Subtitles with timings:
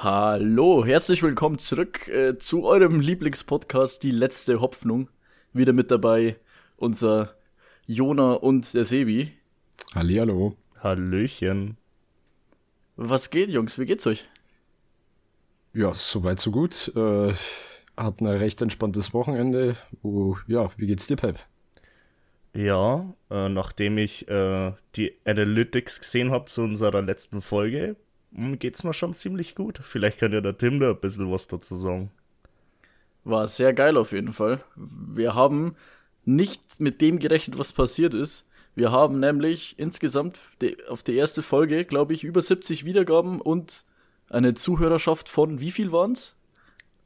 [0.00, 5.08] Hallo, herzlich willkommen zurück äh, zu eurem Lieblingspodcast, die letzte Hoffnung.
[5.52, 6.36] Wieder mit dabei
[6.76, 7.34] unser
[7.84, 9.32] Jona und der Sebi.
[9.96, 10.54] Hallihallo.
[10.80, 11.78] Hallöchen.
[12.94, 13.76] Was geht, Jungs?
[13.80, 14.28] Wie geht's euch?
[15.72, 16.92] Ja, soweit so gut.
[16.94, 17.32] Äh,
[17.96, 19.74] hatten ein recht entspanntes Wochenende.
[20.04, 21.40] Oh, ja, wie geht's dir, Pep?
[22.54, 27.96] Ja, äh, nachdem ich äh, die Analytics gesehen habe zu unserer letzten Folge,
[28.32, 29.80] geht's mir schon ziemlich gut.
[29.82, 32.10] Vielleicht kann ja der Tim da ein bisschen was dazu sagen.
[33.24, 34.60] War sehr geil auf jeden Fall.
[34.76, 35.76] Wir haben
[36.24, 38.44] nicht mit dem gerechnet, was passiert ist.
[38.74, 40.38] Wir haben nämlich insgesamt
[40.88, 43.84] auf die erste Folge, glaube ich, über 70 Wiedergaben und
[44.30, 46.34] eine Zuhörerschaft von wie viel waren's?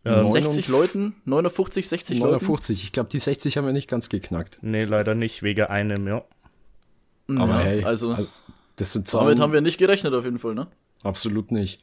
[0.04, 1.14] Ja, 60 Leuten?
[1.24, 2.32] 59, 60 Leuten?
[2.32, 4.58] 59, ich glaube, die 60 haben wir nicht ganz geknackt.
[4.60, 6.24] Nee, leider nicht, wegen einem, ja.
[7.28, 8.28] Aber ja, hey, also, also
[8.76, 10.66] das sind Zahlen, damit haben wir nicht gerechnet auf jeden Fall, ne?
[11.02, 11.82] Absolut nicht.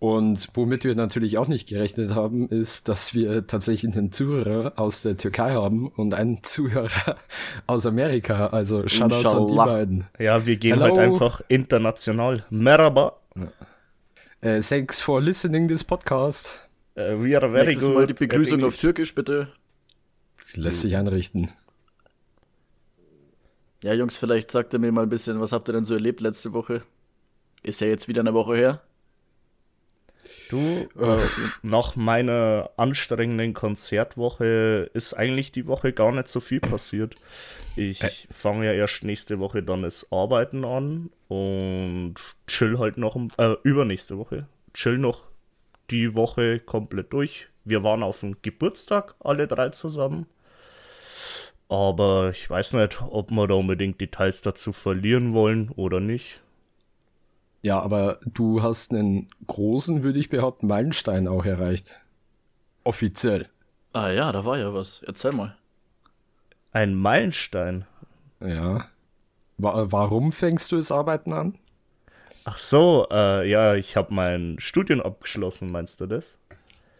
[0.00, 5.00] Und womit wir natürlich auch nicht gerechnet haben, ist, dass wir tatsächlich einen Zuhörer aus
[5.00, 7.16] der Türkei haben und einen Zuhörer
[7.66, 8.48] aus Amerika.
[8.48, 9.38] Also Shoutouts Inshallah.
[9.38, 10.06] an die beiden.
[10.18, 10.94] Ja, wir gehen Hello.
[10.94, 12.44] halt einfach international.
[12.50, 13.18] Merhaba.
[13.34, 14.58] Ja.
[14.58, 16.68] Uh, thanks for listening this podcast.
[16.98, 17.94] Uh, we are very Nächstes good.
[17.94, 19.48] Mal die Begrüßung auf Türkisch, bitte.
[20.36, 21.50] Das lässt sich einrichten.
[23.82, 26.20] Ja, Jungs, vielleicht sagt ihr mir mal ein bisschen, was habt ihr denn so erlebt
[26.20, 26.82] letzte Woche?
[27.64, 28.82] Ist ja jetzt wieder eine Woche her.
[30.50, 31.18] Du, äh,
[31.62, 37.14] nach meiner anstrengenden Konzertwoche ist eigentlich die Woche gar nicht so viel passiert.
[37.76, 38.10] Ich äh.
[38.30, 42.14] fange ja erst nächste Woche dann das Arbeiten an und
[42.46, 45.24] chill halt noch, äh, übernächste Woche, chill noch
[45.90, 47.48] die Woche komplett durch.
[47.64, 50.26] Wir waren auf dem Geburtstag, alle drei zusammen.
[51.68, 56.43] Aber ich weiß nicht, ob wir da unbedingt Details dazu verlieren wollen oder nicht.
[57.64, 61.98] Ja, aber du hast einen großen, würde ich behaupten, Meilenstein auch erreicht.
[62.84, 63.48] Offiziell.
[63.94, 65.02] Ah ja, da war ja was.
[65.06, 65.56] Erzähl mal.
[66.72, 67.86] Ein Meilenstein?
[68.40, 68.90] Ja.
[69.56, 71.54] Warum fängst du das Arbeiten an?
[72.44, 76.36] Ach so, äh, ja, ich habe mein Studium abgeschlossen, meinst du das?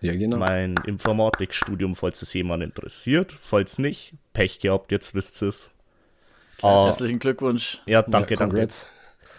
[0.01, 0.39] Ja, genau.
[0.39, 3.37] Mein Informatikstudium, falls es jemand interessiert.
[3.39, 5.73] Falls nicht, Pech gehabt, jetzt wisst ihr es.
[6.63, 7.83] Herzlichen Glückwunsch.
[7.85, 8.69] Ja, danke, ja, danke.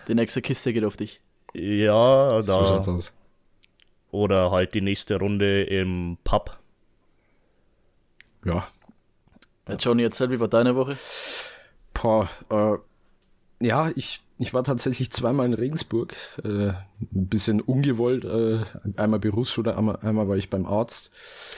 [0.07, 1.21] Die nächste Kiste geht auf dich.
[1.53, 2.41] Ja, da.
[2.41, 3.13] So schaut's aus.
[4.11, 6.57] Oder halt die nächste Runde im Pub.
[8.45, 8.67] Ja.
[9.67, 10.97] ja Johnny, erzähl, wie war deine Woche?
[11.93, 16.13] Boah, äh, ja, ich, ich war tatsächlich zweimal in Regensburg.
[16.43, 16.77] Äh, ein
[17.27, 18.25] bisschen ungewollt.
[18.25, 18.63] Äh,
[18.97, 21.11] einmal Berufsschule, einmal, einmal war ich beim Arzt.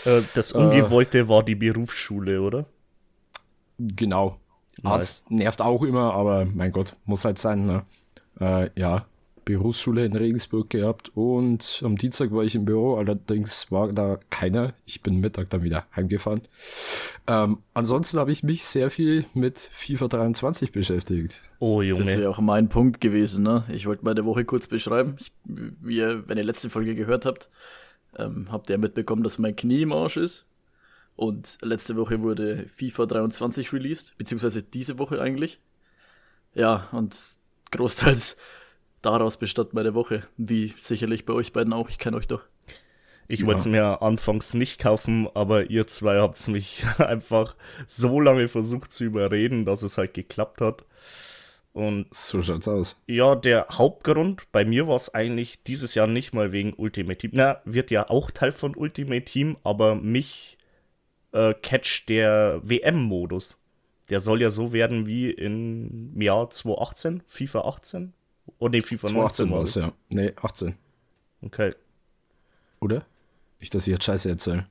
[0.05, 2.65] Äh, das äh, Ungewollte war die Berufsschule, oder?
[3.77, 4.39] Genau.
[4.83, 5.39] Arzt nice.
[5.39, 7.65] nervt auch immer, aber mein Gott, muss halt sein.
[7.65, 7.83] Ne?
[8.39, 9.05] Äh, ja,
[9.47, 14.73] Berufsschule in Regensburg gehabt und am Dienstag war ich im Büro, allerdings war da keiner.
[14.85, 16.41] Ich bin Mittag dann wieder heimgefahren.
[17.27, 21.43] Ähm, ansonsten habe ich mich sehr viel mit FIFA 23 beschäftigt.
[21.59, 22.03] Oh Junge.
[22.03, 23.43] Das wäre auch mein Punkt gewesen.
[23.43, 23.63] Ne?
[23.69, 25.15] Ich wollte meine Woche kurz beschreiben.
[25.17, 27.49] Ich, wie ihr, wenn ihr letzte Folge gehört habt,
[28.17, 30.45] ähm, habt ihr mitbekommen, dass mein Knie im Arsch ist.
[31.15, 35.61] Und letzte Woche wurde FIFA 23 released, beziehungsweise diese Woche eigentlich.
[36.53, 37.17] Ja, und
[37.71, 38.37] großteils
[39.01, 40.23] daraus bestand meine Woche.
[40.37, 41.89] Wie sicherlich bei euch beiden auch.
[41.89, 42.43] Ich kenne euch doch.
[43.27, 43.45] Ich ja.
[43.45, 47.55] wollte es mir anfangs nicht kaufen, aber ihr zwei habt es mich einfach
[47.85, 50.85] so lange versucht zu überreden, dass es halt geklappt hat.
[51.73, 53.03] Und so schaut's aus.
[53.05, 57.31] Ja, der Hauptgrund bei mir war es eigentlich dieses Jahr nicht mal wegen Ultimate Team.
[57.33, 60.57] Na, wird ja auch Teil von Ultimate Team, aber mich
[61.33, 63.59] äh, catcht der WM-Modus.
[64.09, 68.13] Der soll ja so werden wie im Jahr 2018, FIFA 18.
[68.59, 69.93] Oder nee, FIFA 2018 war es, ja.
[70.09, 70.75] Nee, 18.
[71.41, 71.73] Okay.
[72.79, 73.05] Oder?
[73.59, 74.67] Nicht, dass ich jetzt Scheiße erzähle.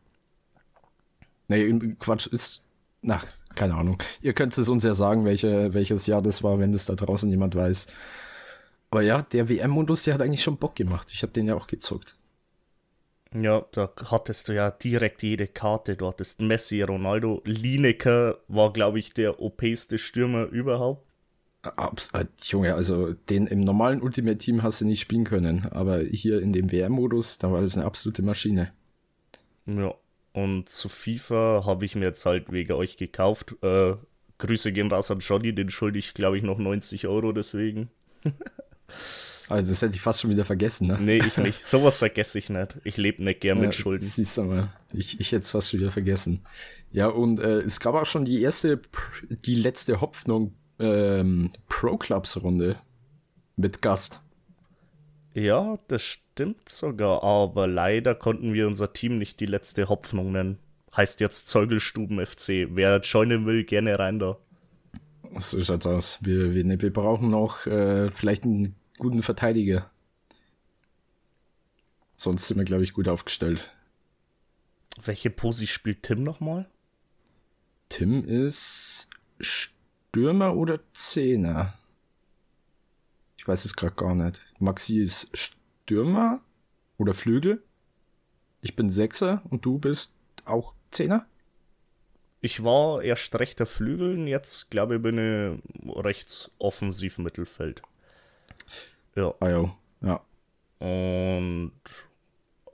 [1.48, 2.62] Nee, Quatsch, ist.
[3.02, 3.20] Na,
[3.54, 4.02] keine Ahnung.
[4.20, 7.30] Ihr könnt es uns ja sagen, welche, welches Jahr das war, wenn das da draußen
[7.30, 7.86] jemand weiß.
[8.91, 11.10] Aber ja, der WM-Modus, der hat eigentlich schon Bock gemacht.
[11.12, 12.16] Ich habe den ja auch gezockt.
[13.42, 15.97] Ja, da hattest du ja direkt jede Karte.
[15.97, 21.04] Du hattest Messi, Ronaldo, Lineker war, glaube ich, der OPste Stürmer überhaupt.
[21.62, 22.12] Abs
[22.44, 26.53] Junge, also den im normalen Ultimate Team hast du nicht spielen können, aber hier in
[26.53, 28.72] dem WM-Modus, da war das eine absolute Maschine.
[29.66, 29.92] Ja,
[30.32, 33.56] und zu FIFA habe ich mir jetzt halt wegen euch gekauft.
[33.62, 33.94] Äh,
[34.39, 37.91] Grüße gehen raus an Johnny, den schulde ich, glaube ich, noch 90 Euro deswegen.
[39.48, 40.98] Also das hätte ich fast schon wieder vergessen, ne?
[41.01, 41.65] Nee, ich nicht.
[41.65, 42.77] Sowas vergesse ich nicht.
[42.84, 44.04] Ich lebe nicht gern mit Schulden.
[44.04, 46.41] Siehst du mal, ich, ich hätte es fast schon wieder vergessen.
[46.91, 48.81] Ja, und äh, es gab auch schon die erste,
[49.31, 52.77] die letzte Hoffnung ähm, Pro Clubs Runde
[53.57, 54.21] mit Gast.
[55.34, 60.59] Ja, das stimmt sogar, aber leider konnten wir unser Team nicht die letzte Hoffnung nennen.
[60.97, 62.69] Heißt jetzt Zeugelstuben FC.
[62.71, 64.39] Wer joinen will, gerne rein da.
[65.39, 66.19] So schaut's aus.
[66.22, 69.91] Wir, wir, wir brauchen noch äh, vielleicht einen guten Verteidiger.
[72.16, 73.72] Sonst sind wir, glaube ich, gut aufgestellt.
[75.03, 76.69] Welche Posi spielt Tim nochmal?
[77.89, 81.75] Tim ist Stürmer oder Zehner?
[83.37, 84.43] Ich weiß es gerade gar nicht.
[84.59, 86.41] Maxi ist Stürmer
[86.97, 87.63] oder Flügel.
[88.63, 90.15] Ich bin Sechser und du bist
[90.47, 91.27] auch Zehner?
[92.41, 97.83] Ich war erst rechter Flügel, jetzt glaube ich bin ich rechts offensiv Mittelfeld.
[99.16, 99.34] Ja.
[99.41, 99.71] Ah, jo.
[100.03, 100.21] ja.
[100.78, 101.72] Und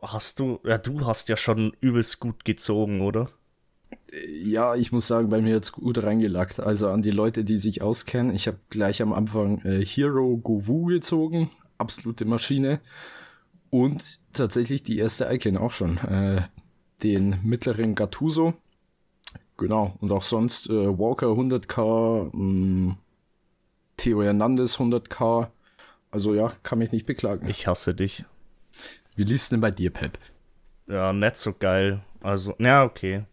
[0.03, 3.31] hast du, ja, du hast ja schon übelst gut gezogen, oder?
[4.29, 6.61] Ja, ich muss sagen, bei mir jetzt gut reingelackt.
[6.61, 10.87] Also an die Leute, die sich auskennen, ich habe gleich am Anfang äh, Hero Govu
[10.87, 12.81] gezogen, absolute Maschine.
[13.71, 15.99] Und tatsächlich die erste Icon auch schon.
[15.99, 16.43] Äh,
[17.03, 18.55] den mittleren Gattuso.
[19.57, 19.97] Genau.
[20.01, 22.97] Und auch sonst äh, Walker 100k, mh,
[23.97, 25.49] Theo Hernandez 100k.
[26.13, 27.49] Also ja, kann mich nicht beklagen.
[27.49, 28.25] Ich hasse dich.
[29.17, 30.19] Wie liest denn bei dir, Pep?
[30.87, 32.03] Ja, nicht so geil.
[32.21, 33.25] Also, ja, okay.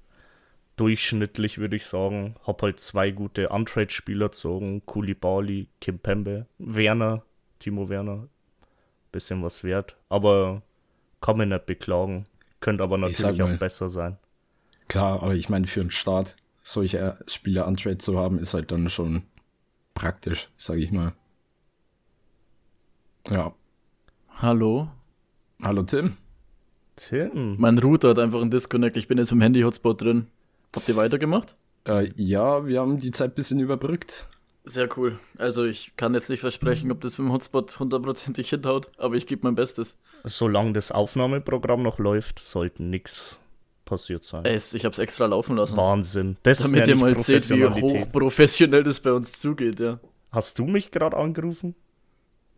[0.77, 2.35] Durchschnittlich würde ich sagen.
[2.47, 4.81] Hab halt zwei gute Untrade-Spieler gezogen.
[4.85, 7.23] Kulibali, Kimpembe, Werner,
[7.59, 8.27] Timo Werner.
[9.11, 9.97] Bisschen was wert.
[10.07, 10.61] Aber
[11.19, 12.23] kann mich nicht beklagen.
[12.61, 14.17] Könnte aber natürlich auch besser sein.
[14.87, 18.89] Klar, aber ich meine, für einen Start solche Spieler Untrade zu haben, ist halt dann
[18.89, 19.23] schon
[19.93, 21.13] praktisch, sage ich mal.
[23.27, 23.53] Ja.
[24.37, 24.89] Hallo,
[25.61, 26.15] Hallo Tim.
[26.95, 27.55] Tim.
[27.57, 28.95] Mein Router hat einfach einen Disconnect.
[28.97, 30.27] Ich bin jetzt im Handy-Hotspot drin.
[30.75, 31.55] Habt ihr weitergemacht?
[31.87, 34.25] Äh, ja, wir haben die Zeit ein bisschen überbrückt.
[34.63, 35.19] Sehr cool.
[35.37, 39.27] Also ich kann jetzt nicht versprechen, ob das mit dem Hotspot hundertprozentig hinhaut, aber ich
[39.27, 39.97] gebe mein Bestes.
[40.23, 43.39] Solange das Aufnahmeprogramm noch läuft, sollte nichts
[43.85, 44.45] passiert sein.
[44.45, 45.75] Es, ich habe es extra laufen lassen.
[45.75, 46.37] Wahnsinn.
[46.43, 49.99] Das Damit ihr mal seht, wie hochprofessionell das bei uns zugeht, ja.
[50.31, 51.75] Hast du mich gerade angerufen?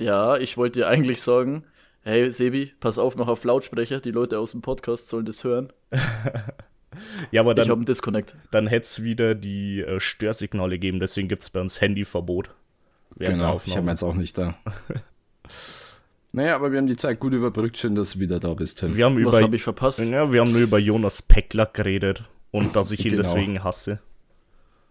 [0.01, 1.63] Ja, ich wollte dir eigentlich sagen,
[2.01, 5.71] hey Sebi, pass auf, mach auf Lautsprecher, die Leute aus dem Podcast sollen das hören.
[7.31, 8.35] ja, aber dann, ich habe einen Disconnect.
[8.49, 12.49] Dann hätte es wieder die äh, Störsignale geben, deswegen gibt es bei uns Handyverbot.
[13.19, 14.55] Genau, ich habe jetzt auch nicht da.
[16.31, 18.97] naja, aber wir haben die Zeit gut überbrückt, schön, dass du wieder da bist, Tim.
[18.97, 19.99] Wir haben Was habe ich verpasst?
[19.99, 23.21] Ja, wir haben nur über Jonas Peckler geredet und dass ich ihn genau.
[23.21, 23.99] deswegen hasse.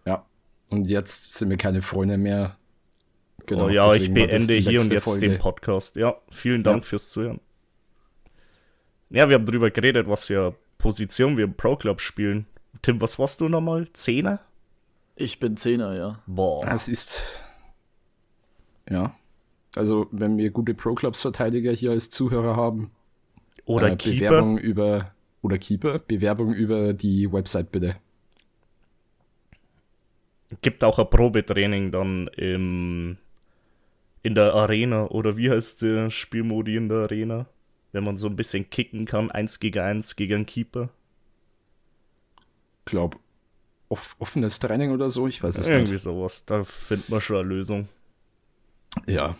[0.05, 0.25] Ja,
[0.69, 2.55] und jetzt sind wir keine Freunde mehr.
[3.45, 5.29] Genau, oh ja, ich beende hier und jetzt Folge.
[5.29, 5.95] den Podcast.
[5.95, 6.89] Ja, vielen Dank ja.
[6.89, 7.39] fürs Zuhören.
[9.09, 12.45] Ja, wir haben drüber geredet, was für Position wir im Pro Club spielen.
[12.81, 13.87] Tim, was warst du nochmal?
[13.93, 14.39] Zehner?
[15.15, 16.19] Ich bin Zehner, ja.
[16.25, 16.65] Boah.
[16.65, 17.23] Das ist.
[18.89, 19.15] Ja.
[19.75, 22.91] Also, wenn wir gute Pro Clubs Verteidiger hier als Zuhörer haben.
[23.65, 24.29] Oder äh, Keeper.
[24.29, 25.11] Bewerbung über.
[25.41, 25.99] Oder Keeper.
[25.99, 27.95] Bewerbung über die Website bitte
[30.61, 33.17] gibt auch ein Probetraining dann im
[34.23, 37.47] in der Arena oder wie heißt der Spielmodi in der Arena?
[37.91, 40.89] Wenn man so ein bisschen kicken kann, 1 gegen 1 gegen einen Keeper.
[42.85, 43.19] Glaub,
[43.89, 46.05] off offenes Training oder so, ich weiß es Irgendwie nicht.
[46.05, 47.89] Irgendwie sowas, da findet man schon eine Lösung.
[49.07, 49.35] Ja.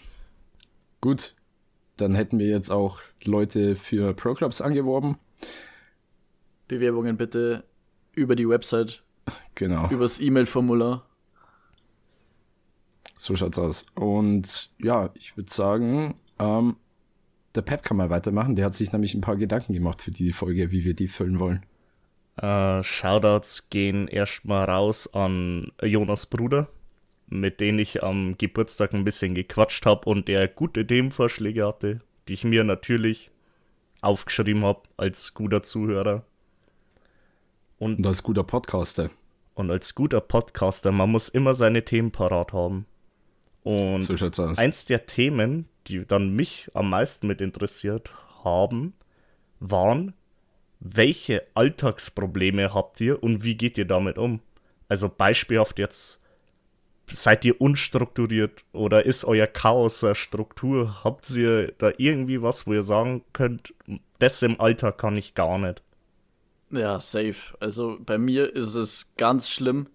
[1.00, 1.36] Gut,
[1.98, 5.18] dann hätten wir jetzt auch Leute für Pro Clubs angeworben.
[6.68, 7.64] Bewerbungen bitte
[8.14, 9.04] über die Website.
[9.56, 9.90] Genau.
[9.90, 11.06] Übers E-Mail-Formular.
[13.21, 13.85] So schaut's aus.
[13.94, 16.78] Und ja, ich würde sagen, ähm,
[17.54, 18.56] der Pep kann mal weitermachen.
[18.56, 21.37] Der hat sich nämlich ein paar Gedanken gemacht für die Folge, wie wir die füllen
[21.37, 21.63] wollen.
[22.37, 26.69] Äh, Shoutouts gehen erstmal raus an Jonas Bruder,
[27.28, 32.33] mit dem ich am Geburtstag ein bisschen gequatscht habe und der gute Themenvorschläge hatte, die
[32.33, 33.30] ich mir natürlich
[34.01, 36.25] aufgeschrieben habe als guter Zuhörer.
[37.78, 39.11] Und, und als guter Podcaster.
[39.54, 42.87] Und als guter Podcaster, man muss immer seine Themen parat haben.
[43.63, 44.15] Und so
[44.57, 48.11] eins der Themen, die dann mich am meisten mit interessiert
[48.44, 48.94] haben,
[49.59, 50.13] waren,
[50.80, 54.41] welche Alltagsprobleme habt ihr und wie geht ihr damit um?
[54.89, 56.21] Also beispielhaft jetzt,
[57.07, 61.03] seid ihr unstrukturiert oder ist euer Chaos eine Struktur?
[61.03, 63.75] Habt ihr da irgendwie was, wo ihr sagen könnt,
[64.18, 65.83] das im Alltag kann ich gar nicht?
[66.71, 67.56] Ja, safe.
[67.59, 69.87] Also bei mir ist es ganz schlimm,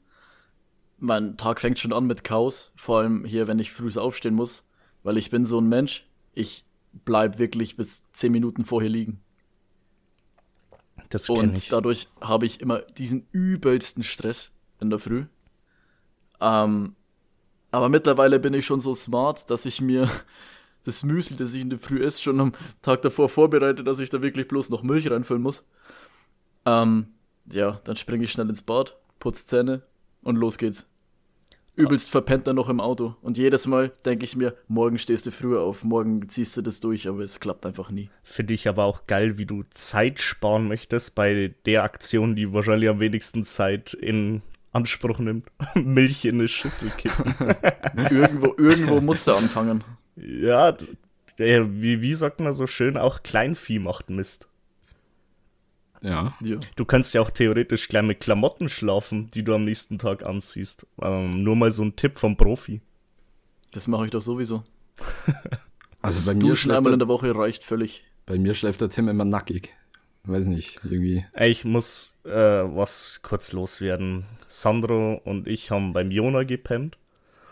[0.98, 4.64] mein Tag fängt schon an mit Chaos, vor allem hier, wenn ich früh aufstehen muss,
[5.02, 6.64] weil ich bin so ein Mensch, ich
[7.04, 9.20] bleib wirklich bis zehn Minuten vorher liegen.
[11.10, 11.68] Das Und ich.
[11.68, 14.50] dadurch habe ich immer diesen übelsten Stress
[14.80, 15.26] in der Früh.
[16.40, 16.96] Ähm,
[17.70, 20.10] aber mittlerweile bin ich schon so smart, dass ich mir
[20.84, 24.10] das Müsli, das ich in der Früh esse, schon am Tag davor vorbereite, dass ich
[24.10, 25.64] da wirklich bloß noch Milch reinfüllen muss.
[26.64, 27.08] Ähm,
[27.52, 29.82] ja, dann springe ich schnell ins Bad, putz Zähne
[30.26, 30.86] und los geht's.
[31.76, 33.16] Übelst verpennt er noch im Auto.
[33.20, 36.80] Und jedes Mal denke ich mir, morgen stehst du früher auf, morgen ziehst du das
[36.80, 38.08] durch, aber es klappt einfach nie.
[38.22, 42.88] Finde ich aber auch geil, wie du Zeit sparen möchtest bei der Aktion, die wahrscheinlich
[42.88, 44.40] am wenigsten Zeit in
[44.72, 45.48] Anspruch nimmt.
[45.74, 47.34] Milch in eine Schüssel kippen.
[48.10, 49.84] irgendwo, irgendwo musst du anfangen.
[50.16, 50.74] Ja,
[51.36, 54.48] wie, wie sagt man so schön, auch Kleinvieh macht Mist.
[56.02, 56.34] Ja.
[56.40, 56.58] ja.
[56.76, 60.86] Du kannst ja auch theoretisch gleich mit Klamotten schlafen, die du am nächsten Tag anziehst.
[61.00, 62.80] Ähm, nur mal so ein Tipp vom Profi.
[63.72, 64.62] Das mache ich doch sowieso.
[66.02, 68.04] Also bei mir Duschen einmal in der Woche reicht völlig.
[68.26, 69.74] Bei mir schläft der Tim immer nackig.
[70.22, 71.24] Weiß nicht, irgendwie.
[71.36, 74.24] Ich muss äh, was kurz loswerden.
[74.46, 76.96] Sandro und ich haben beim Jona gepennt.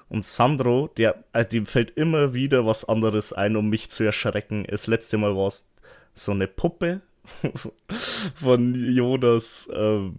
[0.09, 4.65] Und Sandro, der, äh, dem fällt immer wieder was anderes ein, um mich zu erschrecken.
[4.71, 5.69] Das letzte Mal war es
[6.13, 7.01] so eine Puppe
[8.35, 10.11] von Jonas äh,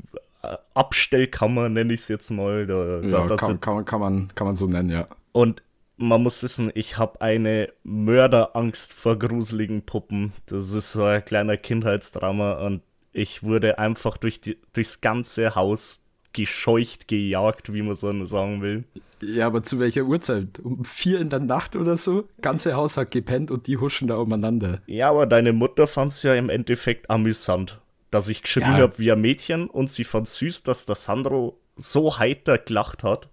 [0.73, 2.67] Abstellkammer, nenne ich es jetzt mal.
[2.67, 5.07] Da, ja, da, kann, kann, man, kann, man, kann man so nennen, ja.
[5.31, 5.61] Und
[5.97, 10.33] man muss wissen, ich habe eine Mörderangst vor gruseligen Puppen.
[10.45, 12.81] Das ist so ein kleiner Kindheitsdrama und
[13.13, 16.04] ich wurde einfach durch die, durchs ganze Haus
[16.35, 18.83] gescheucht, gejagt, wie man so sagen will.
[19.21, 20.59] Ja, aber zu welcher Uhrzeit?
[20.59, 22.27] Um vier in der Nacht oder so?
[22.41, 24.81] Ganze Haus hat gepennt und die huschen da umeinander.
[24.85, 27.79] Ja, aber deine Mutter fand es ja im Endeffekt amüsant,
[28.11, 28.77] dass ich geschrien ja.
[28.79, 33.29] habe wie ein Mädchen und sie fand süß, dass der Sandro so heiter gelacht hat.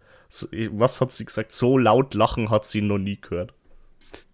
[0.70, 1.52] Was hat sie gesagt?
[1.52, 3.52] So laut lachen hat sie noch nie gehört.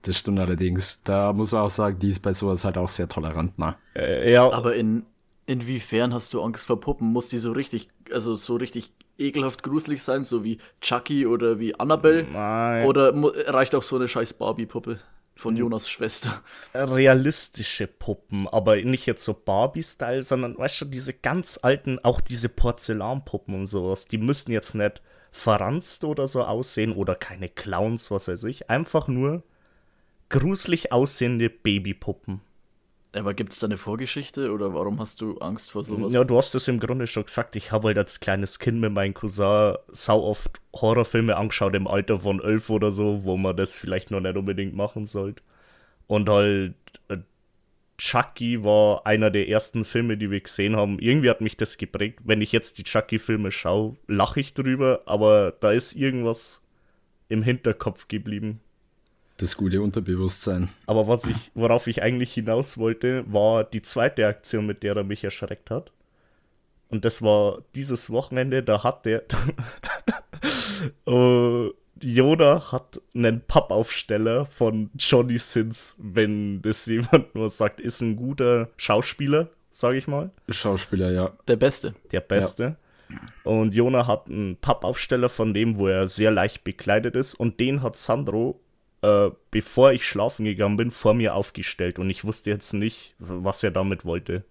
[0.03, 1.03] Das stimmt allerdings.
[1.03, 3.75] Da muss man auch sagen, die ist bei sowas halt auch sehr tolerant, ne?
[3.97, 4.49] Äh, ja.
[4.51, 5.05] Aber in,
[5.49, 7.09] inwiefern hast du Angst vor Puppen?
[7.09, 11.75] Muss die so richtig, also so richtig ekelhaft gruselig sein, so wie Chucky oder wie
[11.75, 12.25] Annabelle?
[12.25, 12.87] Nein.
[12.87, 13.13] Oder
[13.53, 15.01] reicht auch so eine scheiß Barbie-Puppe?
[15.35, 15.61] Von hm.
[15.61, 16.43] Jonas Schwester.
[16.75, 22.49] Realistische Puppen, aber nicht jetzt so Barbie-Style, sondern weißt du, diese ganz alten, auch diese
[22.49, 25.01] Porzellanpuppen und sowas, die müssen jetzt nicht
[25.31, 28.69] verranzt oder so aussehen oder keine Clowns, was weiß ich.
[28.69, 29.43] Einfach nur
[30.29, 32.41] gruselig aussehende Babypuppen.
[33.13, 36.13] Aber gibt es da eine Vorgeschichte oder warum hast du Angst vor sowas?
[36.13, 37.57] Ja, du hast es im Grunde schon gesagt.
[37.57, 42.21] Ich habe halt als kleines Kind mit meinem Cousin sau oft Horrorfilme angeschaut im Alter
[42.21, 45.43] von elf oder so, wo man das vielleicht noch nicht unbedingt machen sollte.
[46.07, 46.75] Und halt
[47.09, 47.19] äh,
[47.97, 50.99] Chucky war einer der ersten Filme, die wir gesehen haben.
[50.99, 52.21] Irgendwie hat mich das geprägt.
[52.25, 56.63] Wenn ich jetzt die Chucky-Filme schaue, lache ich drüber, aber da ist irgendwas
[57.29, 58.61] im Hinterkopf geblieben.
[59.39, 60.69] Das gute Unterbewusstsein.
[60.87, 65.05] Aber was ich, worauf ich eigentlich hinaus wollte, war die zweite Aktion, mit der er
[65.05, 65.93] mich erschreckt hat.
[66.89, 69.23] Und das war dieses Wochenende, da hat der.
[71.09, 71.71] uh,
[72.03, 78.71] Yoda hat einen Pappaufsteller von Johnny Sins, wenn das jemand nur sagt, ist ein guter
[78.77, 80.31] Schauspieler, sage ich mal.
[80.49, 81.33] Schauspieler, ja.
[81.47, 81.95] Der Beste.
[82.11, 82.77] Der Beste.
[83.11, 83.19] Ja.
[83.45, 87.35] Und Jona hat einen Pappaufsteller von dem, wo er sehr leicht bekleidet ist.
[87.35, 88.61] Und den hat Sandro
[89.03, 93.63] äh, bevor ich schlafen gegangen bin, vor mir aufgestellt und ich wusste jetzt nicht, was
[93.63, 94.45] er damit wollte.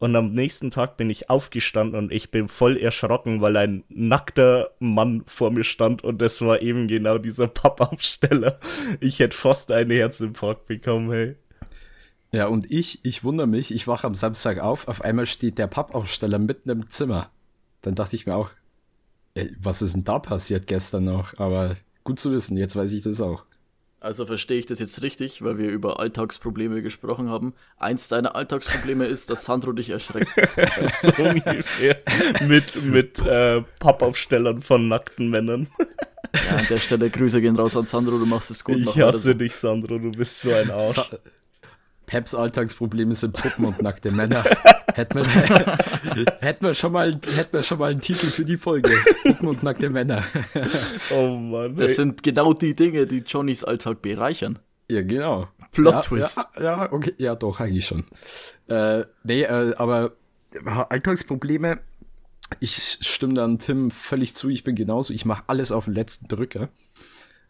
[0.00, 4.70] Und am nächsten Tag bin ich aufgestanden und ich bin voll erschrocken, weil ein nackter
[4.78, 8.60] Mann vor mir stand und das war eben genau dieser Pappaufsteller.
[9.00, 11.36] Ich hätte fast einen Herzinfarkt bekommen, hey.
[12.30, 15.66] Ja, und ich, ich wundere mich, ich wache am Samstag auf, auf einmal steht der
[15.66, 17.30] Pappaufsteller mitten im Zimmer.
[17.82, 18.50] Dann dachte ich mir auch,
[19.34, 21.36] ey, was ist denn da passiert gestern noch?
[21.38, 21.74] Aber
[22.04, 23.47] gut zu wissen, jetzt weiß ich das auch.
[24.00, 27.54] Also verstehe ich das jetzt richtig, weil wir über Alltagsprobleme gesprochen haben.
[27.78, 30.30] Eins deiner Alltagsprobleme ist, dass Sandro dich erschreckt.
[31.00, 32.00] so ungefähr.
[32.46, 35.66] Mit, mit äh, Pappaufstellern von nackten Männern.
[36.32, 38.76] Ja, an der Stelle Grüße gehen raus an Sandro, du machst es gut.
[38.76, 40.94] Ich hasse dich, Sandro, du bist so ein Arsch.
[40.94, 41.06] Sa
[42.08, 44.42] Peps Alltagsprobleme sind Puppen und nackte Männer.
[44.94, 45.26] hätten, wir,
[46.40, 48.96] hätten, wir schon mal, hätten wir schon mal einen Titel für die Folge.
[49.24, 50.24] Puppen und nackte Männer.
[51.14, 51.76] oh Mann.
[51.76, 51.96] Das ey.
[51.96, 54.58] sind genau die Dinge, die Johnnys Alltag bereichern.
[54.90, 55.48] Ja, genau.
[55.72, 56.38] Plot-Twist.
[56.38, 57.14] Ja, ja, ja, okay.
[57.18, 58.04] Ja, doch, eigentlich schon.
[58.68, 60.12] Äh, nee, äh, aber
[60.64, 61.78] Alltagsprobleme,
[62.58, 64.48] ich stimme dann Tim völlig zu.
[64.48, 65.12] Ich bin genauso.
[65.12, 66.70] Ich mache alles auf den letzten Drücker.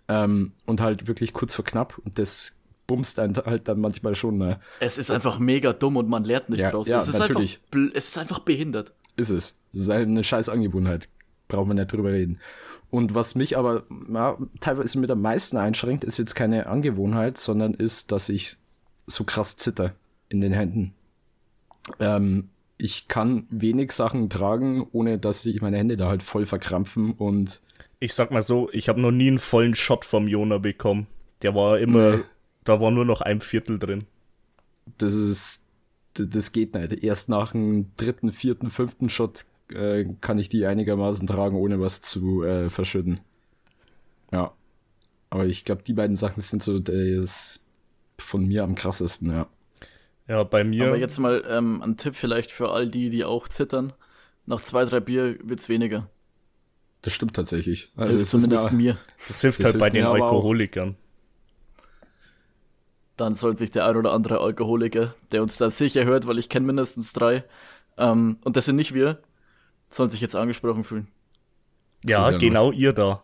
[0.08, 1.96] Ähm, und halt wirklich kurz vor knapp.
[1.98, 2.57] Und das
[2.88, 4.38] bumst einen halt dann manchmal schon.
[4.38, 4.58] Ne?
[4.80, 6.88] Es ist einfach mega dumm und man lernt nicht ja, draus.
[6.88, 7.60] Ja, es, ist natürlich.
[7.72, 8.92] Einfach, es ist einfach behindert.
[9.16, 9.56] Ist es.
[9.72, 11.08] Es ist eine scheiß Angewohnheit.
[11.46, 12.40] Braucht man nicht drüber reden.
[12.90, 17.74] Und was mich aber ja, teilweise mit am meisten einschränkt, ist jetzt keine Angewohnheit, sondern
[17.74, 18.56] ist, dass ich
[19.06, 19.94] so krass zitter
[20.30, 20.94] in den Händen.
[22.00, 27.12] Ähm, ich kann wenig Sachen tragen, ohne dass sich meine Hände da halt voll verkrampfen
[27.12, 27.60] und
[28.00, 31.08] ich sag mal so, ich habe noch nie einen vollen Shot vom Jona bekommen.
[31.42, 32.22] Der war immer nee
[32.68, 34.04] Da war nur noch ein Viertel drin.
[34.98, 35.64] Das ist,
[36.12, 37.02] das geht nicht.
[37.02, 42.02] Erst nach dem dritten, vierten, fünften Shot äh, kann ich die einigermaßen tragen, ohne was
[42.02, 43.20] zu äh, verschütten.
[44.32, 44.52] Ja.
[45.30, 47.64] Aber ich glaube, die beiden Sachen sind so das
[48.18, 49.46] von mir am krassesten, ja.
[50.26, 50.88] Ja, bei mir.
[50.88, 53.94] Aber jetzt mal ähm, ein Tipp vielleicht für all die, die auch zittern.
[54.44, 56.10] Nach zwei, drei Bier wird's weniger.
[57.00, 57.90] Das stimmt tatsächlich.
[57.96, 58.98] Also hilft zumindest mir, mir.
[59.26, 60.96] Das hilft das halt hilft bei den Alkoholikern.
[63.18, 66.48] Dann soll sich der ein oder andere Alkoholiker, der uns da sicher hört, weil ich
[66.48, 67.44] kenne mindestens drei,
[67.98, 69.20] ähm, und das sind nicht wir,
[69.90, 71.08] sollen sich jetzt angesprochen fühlen.
[72.04, 73.22] Ja, genau ihr da.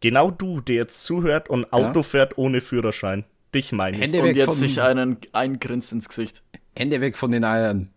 [0.00, 2.02] Genau du, der jetzt zuhört und Auto ja?
[2.02, 3.24] fährt ohne Führerschein.
[3.54, 4.02] Dich meine ich.
[4.02, 6.42] Hände und jetzt sich einen eingrinst ins Gesicht.
[6.74, 7.88] Hände weg von den Eiern.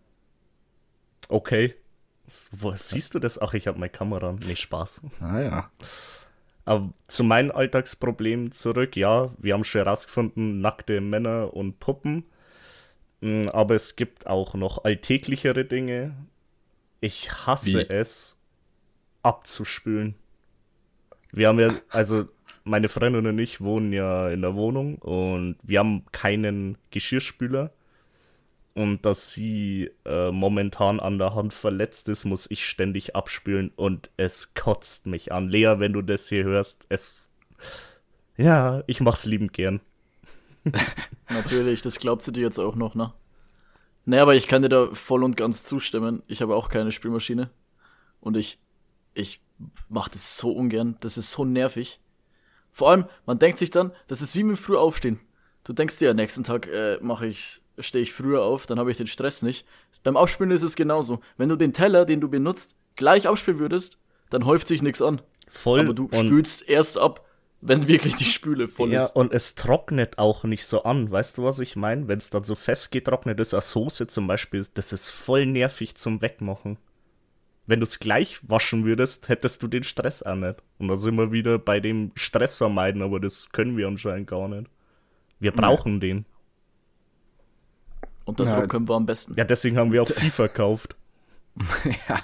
[1.28, 1.74] Okay.
[2.52, 3.40] Wo siehst du das?
[3.40, 4.36] Ach, ich habe meine Kamera.
[4.46, 5.02] Nee, Spaß.
[5.20, 5.70] Ah ja.
[6.70, 8.94] Aber zu meinem Alltagsproblem zurück.
[8.94, 12.22] Ja, wir haben schon herausgefunden, nackte Männer und Puppen.
[13.20, 16.14] Mm, aber es gibt auch noch alltäglichere Dinge.
[17.00, 17.92] Ich hasse Wie?
[17.92, 18.36] es,
[19.24, 20.14] abzuspülen.
[21.32, 22.28] Wir haben ja, also
[22.62, 27.72] meine Freundin und ich wohnen ja in der Wohnung und wir haben keinen Geschirrspüler.
[28.74, 34.10] Und dass sie äh, momentan an der Hand verletzt ist, muss ich ständig abspülen und
[34.16, 35.48] es kotzt mich an.
[35.48, 37.26] Lea, wenn du das hier hörst, es.
[38.36, 39.80] Ja, ich mach's liebend gern.
[41.28, 43.12] Natürlich, das glaubt sie dir jetzt auch noch, ne?
[44.06, 46.22] Ne, aber ich kann dir da voll und ganz zustimmen.
[46.26, 47.50] Ich habe auch keine Spülmaschine.
[48.20, 48.58] Und ich,
[49.14, 49.40] ich
[49.88, 50.96] mach das so ungern.
[51.00, 52.00] Das ist so nervig.
[52.72, 55.20] Vor allem, man denkt sich dann, das ist wie mit früh aufstehen.
[55.64, 58.96] Du denkst dir, nächsten Tag äh, mache ich, stehe ich früher auf, dann habe ich
[58.96, 59.66] den Stress nicht.
[60.02, 61.20] Beim Aufspülen ist es genauso.
[61.36, 63.98] Wenn du den Teller, den du benutzt, gleich aufspülen würdest,
[64.30, 65.20] dann häuft sich nichts an.
[65.48, 65.80] Voll.
[65.80, 67.26] Aber du spülst erst ab,
[67.60, 69.08] wenn wirklich die Spüle voll ja, ist.
[69.08, 71.10] Ja, und es trocknet auch nicht so an.
[71.10, 72.08] Weißt du, was ich meine?
[72.08, 75.96] Wenn es dann so fest getrocknet ist, als Soße zum Beispiel, das ist voll nervig
[75.96, 76.78] zum Wegmachen.
[77.66, 80.56] Wenn du es gleich waschen würdest, hättest du den Stress auch nicht.
[80.78, 84.48] Und da sind wir wieder bei dem Stress vermeiden, aber das können wir anscheinend gar
[84.48, 84.70] nicht.
[85.38, 86.00] Wir brauchen ja.
[86.00, 86.26] den.
[88.38, 89.34] Und da können wir am besten.
[89.36, 90.96] Ja, deswegen haben wir auch FIFA gekauft.
[92.08, 92.22] ja,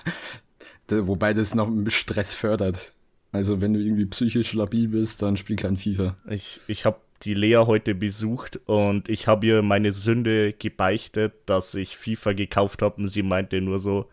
[1.07, 2.93] wobei das noch Stress fördert.
[3.33, 6.17] Also wenn du irgendwie psychisch labil bist, dann spiel kein FIFA.
[6.29, 11.75] Ich, ich habe die Lea heute besucht und ich habe ihr meine Sünde gebeichtet, dass
[11.75, 14.09] ich FIFA gekauft habe und sie meinte nur so,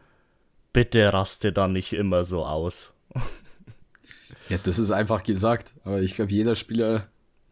[0.71, 2.93] bitte raste da nicht immer so aus.
[4.49, 7.07] ja, das ist einfach gesagt, aber ich glaube, jeder Spieler,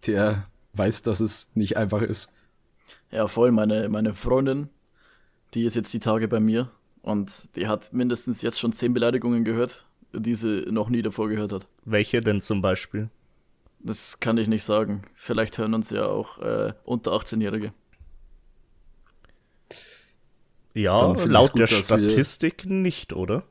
[0.08, 2.32] der weiß, dass es nicht einfach ist.
[3.12, 3.52] Ja, voll.
[3.52, 4.69] Meine, meine Freundin,
[5.54, 6.69] die ist jetzt die Tage bei mir
[7.02, 11.52] und die hat mindestens jetzt schon zehn Beleidigungen gehört, die sie noch nie davor gehört
[11.52, 11.67] hat.
[11.86, 13.10] Welche denn zum Beispiel?
[13.80, 15.04] Das kann ich nicht sagen.
[15.15, 17.74] Vielleicht hören uns ja auch äh, unter 18-Jährige.
[20.74, 23.43] Ja, laut gut, der Statistik nicht, oder?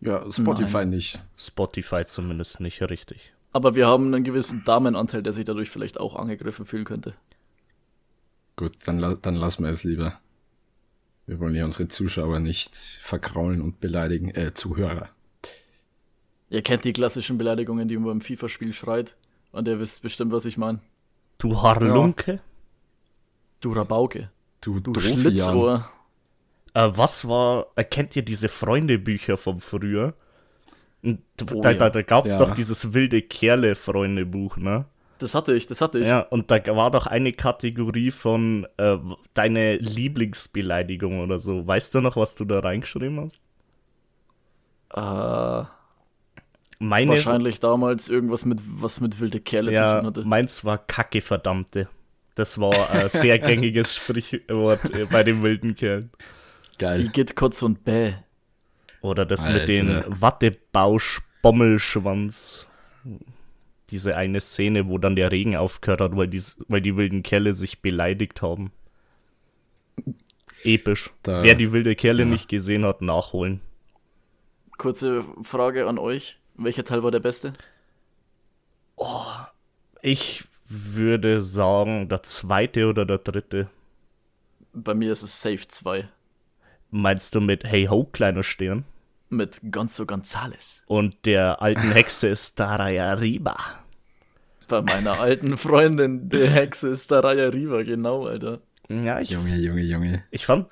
[0.00, 0.90] Ja, Spotify Nein.
[0.90, 1.22] nicht.
[1.36, 3.32] Spotify zumindest nicht, richtig.
[3.52, 7.14] Aber wir haben einen gewissen Damenanteil, der sich dadurch vielleicht auch angegriffen fühlen könnte.
[8.56, 10.18] Gut, dann, dann lassen wir es lieber.
[11.26, 15.08] Wir wollen ja unsere Zuschauer nicht verkraulen und beleidigen, äh, Zuhörer.
[16.50, 19.16] Ihr kennt die klassischen Beleidigungen, die man beim FIFA-Spiel schreit.
[19.52, 20.80] Und ihr wisst bestimmt, was ich meine.
[21.38, 22.32] Du Harlunke?
[22.32, 22.40] Ja.
[23.60, 24.30] Du Rabauke.
[24.60, 25.88] Du, du Schlitzohr.
[26.74, 30.14] Äh, was war, erkennt ihr diese Freundebücher von früher?
[31.04, 31.78] Oh, da, ja.
[31.78, 32.38] da, da gab es ja.
[32.38, 34.86] doch dieses wilde Kerle-Freundebuch, ne?
[35.22, 36.08] Das hatte ich, das hatte ich.
[36.08, 38.98] Ja, und da war doch eine Kategorie von äh,
[39.34, 41.66] deine Lieblingsbeleidigung oder so.
[41.66, 43.40] Weißt du noch, was du da reingeschrieben hast?
[44.94, 45.64] Äh,
[46.78, 50.24] Meine, wahrscheinlich damals irgendwas mit was mit wilde Kerle ja, zu tun hatte.
[50.24, 51.88] Meins war Kacke, verdammte.
[52.34, 56.10] Das war ein sehr gängiges Sprichwort äh, bei den wilden Kerlen.
[56.78, 57.02] Geil.
[57.02, 58.14] Igitt, Kotz und Bäh.
[59.02, 59.60] Oder das Alter.
[59.60, 62.66] mit dem Wattebausch-Bommelschwanz.
[63.92, 67.54] Diese eine Szene, wo dann der Regen aufgehört hat, weil die, weil die wilden Kerle
[67.54, 68.72] sich beleidigt haben.
[70.64, 71.10] Episch.
[71.22, 72.28] Da, Wer die wilde Kerle ja.
[72.28, 73.60] nicht gesehen hat, nachholen.
[74.78, 76.38] Kurze Frage an euch.
[76.54, 77.52] Welcher Teil war der beste?
[78.96, 79.26] Oh,
[80.00, 83.68] ich würde sagen, der zweite oder der dritte.
[84.72, 86.08] Bei mir ist es Safe 2.
[86.90, 88.84] Meinst du mit Hey Ho, kleiner Stern?
[89.28, 90.82] Mit Gonzo Gonzales.
[90.86, 93.81] Und der alten Hexe Staraya Riba.
[94.68, 98.60] Bei meiner alten Freundin, der Hexe Staraya Riba, genau, Alter.
[98.88, 100.24] Ja, ich, Junge, Junge, Junge.
[100.30, 100.68] Ich fand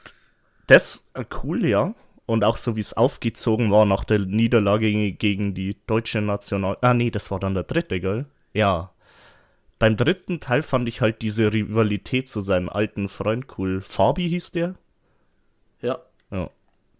[0.67, 1.09] das
[1.43, 1.95] cool, ja.
[2.27, 6.77] Und auch so, wie es aufgezogen war nach der Niederlage gegen die deutsche National...
[6.81, 8.27] Ah, nee, das war dann der dritte, gell?
[8.55, 8.93] Ja
[9.81, 13.81] beim dritten Teil fand ich halt diese Rivalität zu seinem alten Freund cool.
[13.81, 14.75] Fabi hieß der?
[15.81, 15.99] Ja.
[16.31, 16.51] Ja.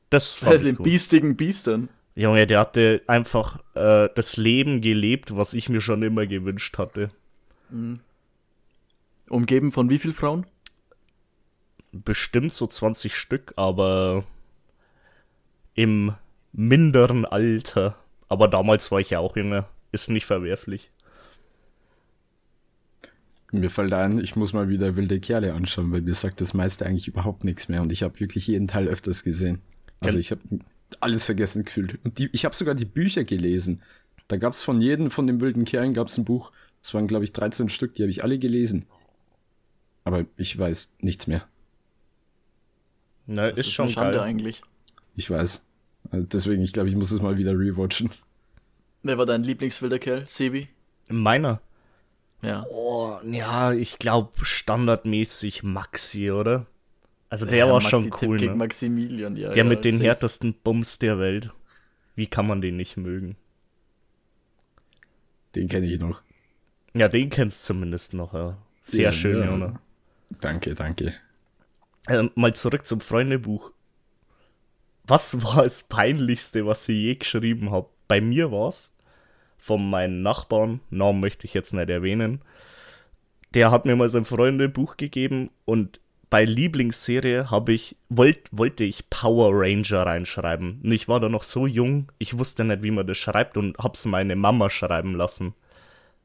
[0.09, 0.85] Das fand Den ich cool.
[0.85, 1.91] biestigen Biestern.
[2.21, 7.11] Junge, der hatte einfach äh, das Leben gelebt, was ich mir schon immer gewünscht hatte.
[9.29, 10.45] Umgeben von wie viel Frauen?
[11.93, 14.25] Bestimmt so 20 Stück, aber
[15.75, 16.15] im
[16.53, 17.97] minderen Alter.
[18.29, 19.69] Aber damals war ich ja auch jünger.
[19.93, 20.91] Ist nicht verwerflich.
[23.53, 26.87] Mir fällt ein, ich muss mal wieder wilde Kerle anschauen, weil mir sagt das meiste
[26.87, 29.61] eigentlich überhaupt nichts mehr und ich habe wirklich jeden Teil öfters gesehen.
[30.01, 30.41] Also Kenn- ich habe
[31.01, 31.99] alles vergessen gefühlt.
[32.05, 33.83] Und die, ich habe sogar die Bücher gelesen.
[34.29, 36.53] Da gab es von jedem von den wilden Kerlen gab's ein Buch.
[36.83, 38.87] Das waren, glaube ich, 13 Stück, die habe ich alle gelesen.
[40.05, 41.47] Aber ich weiß nichts mehr.
[43.27, 44.21] Na, Das ist, schon eine Schande geil.
[44.27, 44.63] eigentlich.
[45.17, 45.67] Ich weiß.
[46.11, 48.11] Also deswegen, ich glaube, ich muss es mal wieder rewatchen.
[49.03, 50.25] Wer war dein Lieblingswilder Kerl?
[50.29, 50.69] Sebi?
[51.09, 51.61] Meiner.
[52.43, 52.65] Ja.
[52.71, 56.67] Oh, ja, ich glaube standardmäßig Maxi, oder?
[57.31, 58.59] Also der ja, war Maxi schon Tipp cool, Gegen ne?
[58.59, 59.49] Maximilian, ja.
[59.49, 60.05] Der ja, mit den safe.
[60.05, 61.53] härtesten Bums der Welt.
[62.17, 63.37] Wie kann man den nicht mögen?
[65.55, 66.23] Den kenne ich noch.
[66.95, 68.59] Ja, den kennst du zumindest noch, ja.
[68.83, 69.47] Sehr Ja, schön, ja.
[69.47, 69.81] Jona.
[70.41, 71.15] Danke, danke.
[72.09, 73.73] Ähm, mal zurück zum Freundebuch.
[75.05, 77.89] Was war das Peinlichste, was ich je geschrieben habe?
[78.09, 78.93] Bei mir war's
[79.57, 82.41] von meinem Nachbarn, Namen möchte ich jetzt nicht erwähnen.
[83.55, 89.11] Der hat mir mal sein Freundebuch gegeben und bei Lieblingsserie habe ich wollt, wollte ich
[89.11, 90.81] Power Ranger reinschreiben.
[90.83, 93.77] Und ich war da noch so jung, ich wusste nicht, wie man das schreibt und
[93.79, 95.55] hab's meine Mama schreiben lassen.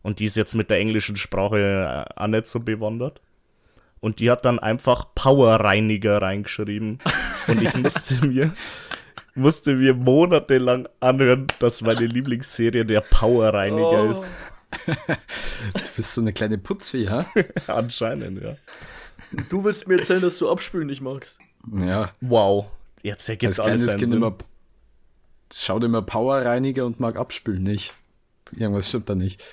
[0.03, 3.21] Und die ist jetzt mit der englischen Sprache äh, auch nicht so bewandert.
[3.99, 6.99] Und die hat dann einfach Powerreiniger reingeschrieben.
[7.47, 8.53] Und ich musste mir,
[9.33, 14.11] musste mir monatelang anhören, dass meine Lieblingsserie der Powerreiniger Oh.
[14.11, 14.31] ist.
[15.73, 17.25] Du bist so eine kleine Putzfee, ha?
[17.67, 18.55] Anscheinend, ja.
[19.49, 21.39] Du willst mir erzählen, dass du Abspülen nicht magst.
[21.77, 22.67] Ja, Wow.
[23.01, 24.17] Jetzt ergibt als alles kleines Kind Sinn.
[24.17, 24.35] immer
[25.53, 27.93] schaut immer Powerreiniger und mag abspülen nicht.
[28.51, 29.43] Irgendwas stimmt da nicht.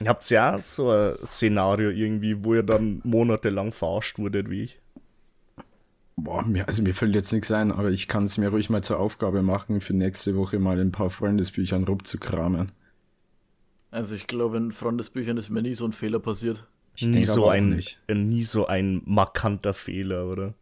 [0.00, 4.78] Ihr habt ja so ein Szenario irgendwie, wo ihr dann monatelang verarscht wurdet, wie ich.
[6.16, 8.82] Boah, mir, also mir fällt jetzt nichts ein, aber ich kann es mir ruhig mal
[8.82, 12.72] zur Aufgabe machen, für nächste Woche mal ein paar Freundesbüchern rumzukramen.
[13.90, 16.66] Also ich glaube, in Freundesbüchern ist mir nie so ein Fehler passiert.
[16.96, 20.54] Ich nie so ein, äh, nie so ein markanter Fehler, oder?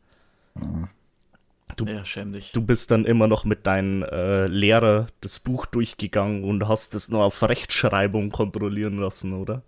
[1.77, 2.53] Du- Ja, schäm dich.
[2.53, 7.09] Du bist dann immer noch mit deinem äh, Lehrer das Buch durchgegangen und hast es
[7.09, 9.63] nur auf Rechtschreibung kontrollieren lassen, oder?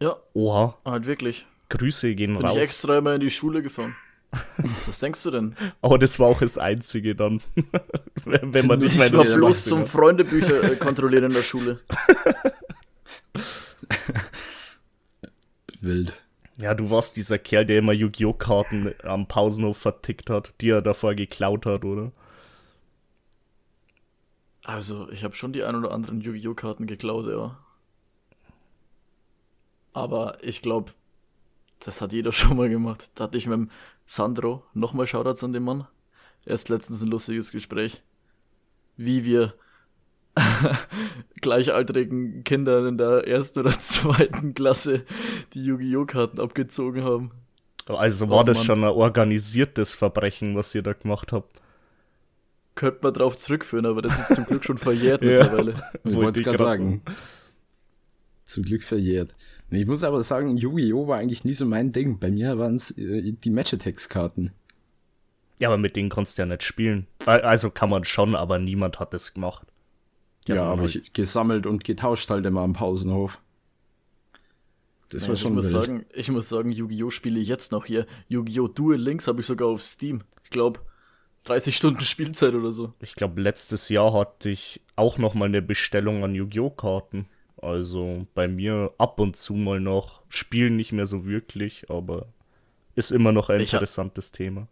[0.00, 1.46] Ja, Oha, halt wirklich.
[1.68, 2.56] Grüße gehen Bin raus.
[2.56, 3.94] ich extra immer in die Schule gefahren.
[4.86, 5.56] Was denkst du denn?
[5.80, 7.40] Aber das war auch das Einzige dann.
[8.24, 9.86] wenn man nicht mehr Ich war bloß zum.
[9.86, 11.80] Freundebücher äh, kontrollieren in der Schule.
[15.84, 16.20] Wild.
[16.56, 18.32] Ja, du warst dieser Kerl, der immer Yu-Gi-Oh!
[18.32, 22.12] Karten am Pausenhof vertickt hat, die er davor geklaut hat, oder?
[24.62, 26.54] Also, ich habe schon die ein oder anderen Yu-Gi-Oh!
[26.54, 27.58] Karten geklaut, ja.
[29.92, 30.92] Aber ich glaube,
[31.80, 33.10] das hat jeder schon mal gemacht.
[33.14, 33.70] Da hatte ich mit dem
[34.06, 35.86] Sandro, nochmal Shoutouts an den Mann,
[36.46, 38.02] erst letztens ein lustiges Gespräch,
[38.96, 39.54] wie wir
[41.40, 45.04] gleichaltrigen Kindern in der ersten oder zweiten Klasse
[45.52, 46.06] die Yu-Gi-Oh!
[46.06, 47.30] Karten abgezogen haben.
[47.86, 48.66] Also war Oh, das Mann.
[48.66, 51.60] schon ein organisiertes Verbrechen, was ihr da gemacht habt.
[52.74, 55.30] Könnte man drauf zurückführen, aber das ist zum Glück schon verjährt Ja.
[55.42, 55.74] mittlerweile.
[56.02, 57.02] Ich Wollte ich gerade grad sagen.
[58.44, 59.34] Zum Glück verjährt.
[59.70, 61.06] Ich muss aber sagen, Yu-Gi-Oh!
[61.08, 62.18] war eigentlich nie so mein Ding.
[62.18, 64.52] Bei mir waren es äh, die Match-Attacks-Karten.
[65.58, 67.06] Ja, aber mit denen konntest du ja nicht spielen.
[67.26, 69.66] Also kann man schon, aber niemand hat das gemacht.
[70.46, 70.94] Ja, Ja, aber halt.
[70.96, 73.40] ich gesammelt und getauscht halt immer am Pausenhof.
[75.10, 77.10] Das Ja, war schon ich muss sagen, ich muss sagen, Yu-Gi-Oh!
[77.10, 78.06] spiele ich jetzt noch hier.
[78.28, 78.68] Yu-Gi-Oh!
[78.68, 80.22] Duel Links habe ich sogar auf Steam.
[80.44, 80.80] Ich glaube,
[81.44, 82.92] 30 Stunden Spielzeit oder so.
[83.00, 86.70] Ich glaube, letztes Jahr hatte ich auch noch mal eine Bestellung an Yu-Gi-Oh!
[86.70, 87.26] Karten.
[87.56, 90.22] Also bei mir ab und zu mal noch.
[90.28, 92.26] Spielen nicht mehr so wirklich, aber
[92.94, 94.68] ist immer noch ein Ich interessantes Thema.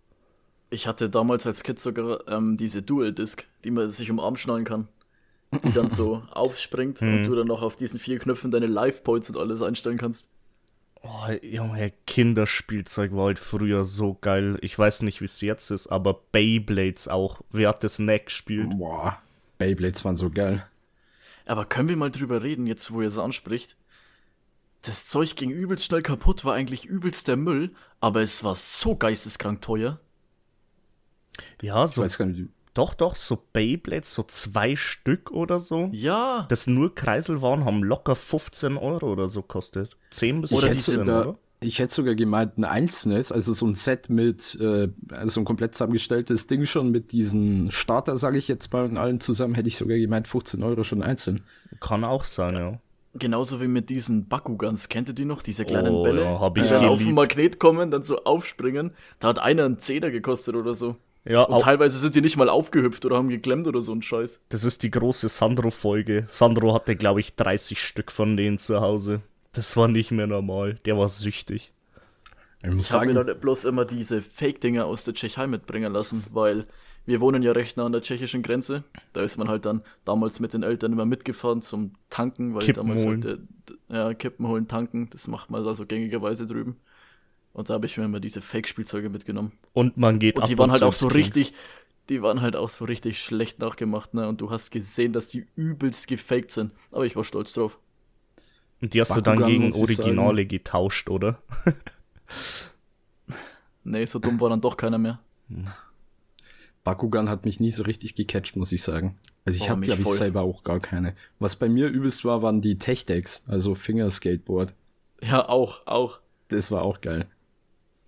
[0.71, 4.37] Ich hatte damals als Kind sogar ähm, diese Dual-Disc, die man sich um den Arm
[4.37, 4.89] schnallen kann.
[5.65, 7.19] Die dann so aufspringt Hm.
[7.19, 10.29] und du dann noch auf diesen vier Knöpfen deine Life-Points und alles einstellen kannst.
[11.03, 14.57] Oh, Junge, Kinderspielzeug war halt früher so geil.
[14.63, 17.41] Ich weiß nicht, wie es jetzt ist, aber Beyblades auch.
[17.51, 18.71] Wer hat das nicht gespielt?
[18.79, 19.21] Boah,
[19.59, 20.65] Beyblades waren so geil.
[21.45, 23.77] Aber können wir mal drüber reden, jetzt wo ihr es anspricht?
[24.83, 28.95] Das Zeug ging übelst schnell kaputt, war eigentlich übelst der Müll, aber es war so
[28.95, 29.99] geisteskrank teuer.
[31.61, 35.91] Ja, Ich so weiß gar nicht, Doch, doch, so Beyblades, so zwei Stück oder so.
[35.93, 36.47] Ja.
[36.49, 39.97] Das nur Kreisel waren, haben locker 15 Euro oder so kostet.
[40.11, 41.39] 10 bis Oder 15, sogar, oder?
[41.61, 45.75] Ich hätte sogar gemeint, ein einzelnes, also so ein Set mit, äh, also ein komplett
[45.75, 49.77] zusammengestelltes Ding schon mit diesen Starter, sage ich jetzt mal, und allen zusammen, hätte ich
[49.77, 51.43] sogar gemeint, 15 Euro schon einzeln.
[51.79, 52.79] Kann auch sein, ja.
[53.15, 54.89] Genauso wie mit diesen Bakugans.
[54.89, 55.43] Kennt ihr die noch?
[55.43, 58.25] Diese kleinen Oh, Bälle, ja, hab ich die dann auf den Magnet kommen, dann so
[58.25, 58.93] aufspringen.
[59.21, 60.97] Da hat einer einen Zehner gekostet oder so.
[61.25, 64.03] Ja, Und auch, teilweise sind die nicht mal aufgehüpft oder haben geklemmt oder so ein
[64.03, 64.41] Scheiß.
[64.49, 66.25] das ist die große Sandro-Folge.
[66.29, 69.23] Sandro hatte, glaube ich, 30 Stück von denen zu Hause.
[69.53, 70.81] Das war nicht mehr normal.
[70.85, 71.73] Der war süchtig.
[72.65, 76.25] Ich muss Ich habe mir dann bloß immer diese Fake-Dinger aus der Tschechei mitbringen lassen,
[76.31, 76.67] weil
[77.05, 78.85] wir wohnen ja recht nah an der tschechischen Grenze.
[79.13, 82.87] Da ist man halt dann damals mit den Eltern immer mitgefahren zum Tanken, weil Kippen
[82.87, 83.25] damals holen.
[83.25, 83.41] halt,
[83.89, 86.77] ja, Kippen holen, tanken, das macht man da so gängigerweise drüben.
[87.53, 89.53] Und da habe ich mir immer diese Fake-Spielzeuge mitgenommen.
[89.73, 91.27] Und man geht Und die ab waren und halt auch so Kings.
[91.27, 91.53] richtig,
[92.09, 94.27] die waren halt auch so richtig schlecht nachgemacht, ne?
[94.29, 96.73] Und du hast gesehen, dass die übelst gefaked sind.
[96.91, 97.79] Aber ich war stolz drauf.
[98.81, 101.41] Und die hast du dann Bakugan, gegen Originale getauscht, oder?
[103.85, 105.21] Nee, so dumm war dann doch keiner mehr.
[106.85, 109.19] Bakugan hat mich nie so richtig gecatcht, muss ich sagen.
[109.45, 111.15] Also ich Oh, habe, mich glaube ich, selber auch gar keine.
[111.39, 114.75] Was bei mir übelst war, waren die Tech-Decks, also Fingerskateboard.
[115.21, 116.21] Ja, auch, auch.
[116.49, 117.27] Das war auch geil.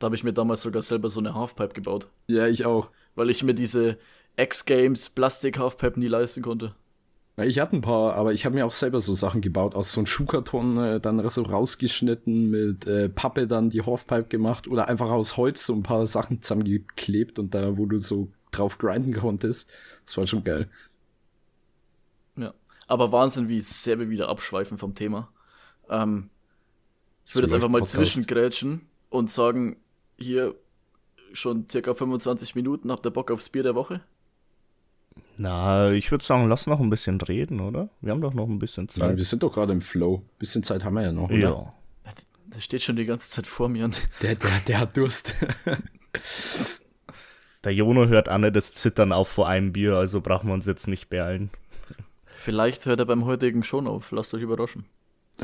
[0.04, 2.08] Da habe ich mir damals sogar selber so eine Halfpipe gebaut.
[2.26, 2.90] Ja, ich auch.
[3.14, 3.96] Weil ich mir diese
[4.36, 6.74] X-Games Plastik Halfpipe nie leisten konnte.
[7.38, 9.92] Ja, Ich hatte ein paar, aber ich habe mir auch selber so Sachen gebaut, aus
[9.92, 14.88] so einem Schuhkarton äh, dann so rausgeschnitten, mit äh, Pappe dann die Halfpipe gemacht oder
[14.88, 19.14] einfach aus Holz so ein paar Sachen zusammengeklebt und da, wo du so drauf grinden
[19.14, 19.72] konntest.
[20.04, 20.68] Das war schon geil.
[22.36, 22.52] Ja.
[22.88, 25.32] Aber Wahnsinn, wie sehr wir wieder abschweifen vom Thema.
[25.88, 26.28] Ähm,
[27.24, 27.94] ich würde jetzt einfach mal Podcast.
[27.94, 29.78] zwischengrätschen und sagen,
[30.18, 30.54] hier
[31.32, 34.00] schon circa 25 Minuten, habt ihr Bock aufs Bier der Woche?
[35.36, 37.88] Na, ich würde sagen, lass noch ein bisschen reden, oder?
[38.00, 39.16] Wir haben doch noch ein bisschen Ja, Zeit.
[39.16, 40.22] wir sind doch gerade im Flow.
[40.38, 41.24] Bisschen Zeit haben wir ja noch.
[41.28, 41.36] Oder?
[41.38, 41.74] Ja.
[42.46, 45.34] Das steht schon die ganze Zeit vor mir und Der, der, der hat Durst.
[47.64, 50.86] Der Jono hört an das Zittern auf vor einem Bier, also brauchen wir uns jetzt
[50.86, 51.50] nicht beeilen.
[52.36, 54.12] vielleicht hört er beim heutigen schon auf.
[54.12, 54.84] Lasst euch überraschen.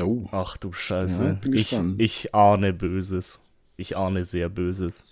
[0.01, 0.27] oh.
[0.31, 1.23] Ach du Scheiße.
[1.25, 3.41] Ja, bin ich, ich ahne Böses.
[3.81, 5.05] Ich ahne sehr Böses.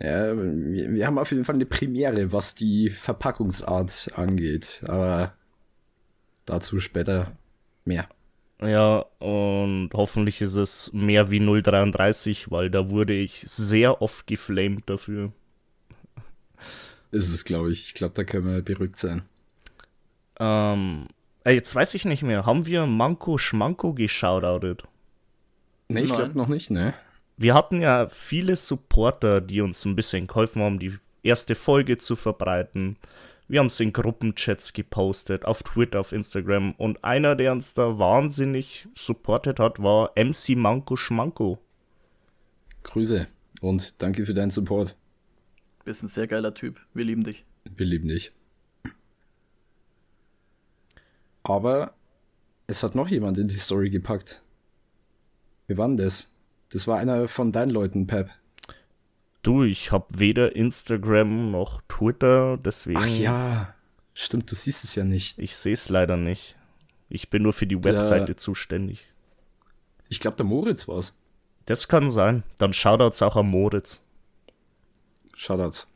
[0.00, 4.82] Ja, wir, wir haben auf jeden Fall eine Premiere, was die Verpackungsart angeht.
[4.86, 5.34] Aber
[6.46, 7.36] dazu später
[7.84, 8.08] mehr.
[8.60, 14.88] Ja, und hoffentlich ist es mehr wie 033, weil da wurde ich sehr oft geflamed
[14.88, 15.32] dafür.
[17.10, 17.84] Ist es, glaube ich.
[17.86, 19.22] Ich glaube, da können wir beruhigt sein.
[20.40, 21.08] Ähm,
[21.44, 22.46] ey, jetzt weiß ich nicht mehr.
[22.46, 24.84] Haben wir Manko Schmanko geschaudoutet?
[25.88, 26.94] Ne, ich glaube noch nicht, ne?
[27.42, 32.14] Wir hatten ja viele Supporter, die uns ein bisschen geholfen haben, die erste Folge zu
[32.14, 32.96] verbreiten.
[33.48, 36.72] Wir haben es in Gruppenchats gepostet, auf Twitter, auf Instagram.
[36.76, 41.58] Und einer, der uns da wahnsinnig supportet hat, war MC Manko Schmanko.
[42.84, 43.26] Grüße
[43.60, 44.96] und danke für deinen Support.
[45.84, 46.78] Bist ein sehr geiler Typ.
[46.94, 47.44] Wir lieben dich.
[47.64, 48.30] Wir lieben dich.
[51.42, 51.92] Aber
[52.68, 54.42] es hat noch jemand in die Story gepackt.
[55.66, 56.31] Wie war denn das?
[56.72, 58.30] Das war einer von deinen Leuten, Pep.
[59.42, 63.00] Du, ich habe weder Instagram noch Twitter, deswegen.
[63.00, 63.74] Ach ja,
[64.14, 65.38] stimmt, du siehst es ja nicht.
[65.38, 66.56] Ich sehe es leider nicht.
[67.08, 69.06] Ich bin nur für die Webseite zuständig.
[70.08, 71.18] Ich glaube, der Moritz war's.
[71.66, 72.42] Das kann sein.
[72.58, 74.00] Dann Shoutouts auch an Moritz.
[75.34, 75.92] Shoutouts.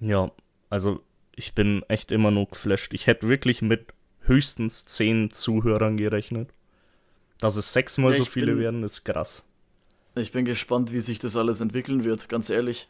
[0.00, 0.30] Ja,
[0.68, 1.02] also
[1.34, 2.92] ich bin echt immer nur geflasht.
[2.94, 6.50] Ich hätte wirklich mit höchstens zehn Zuhörern gerechnet.
[7.40, 9.44] Dass es sechsmal Ja, so ich viele bin- werden, ist krass.
[10.14, 12.88] Ich bin gespannt, wie sich das alles entwickeln wird, ganz ehrlich.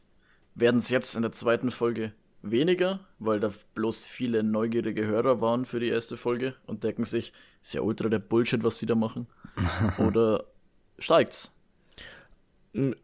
[0.54, 5.64] Werden es jetzt in der zweiten Folge weniger, weil da bloß viele neugierige Hörer waren
[5.66, 7.32] für die erste Folge und denken sich,
[7.62, 9.26] ist ja ultra der Bullshit, was die da machen.
[9.98, 10.44] Oder
[11.00, 11.50] steigt's?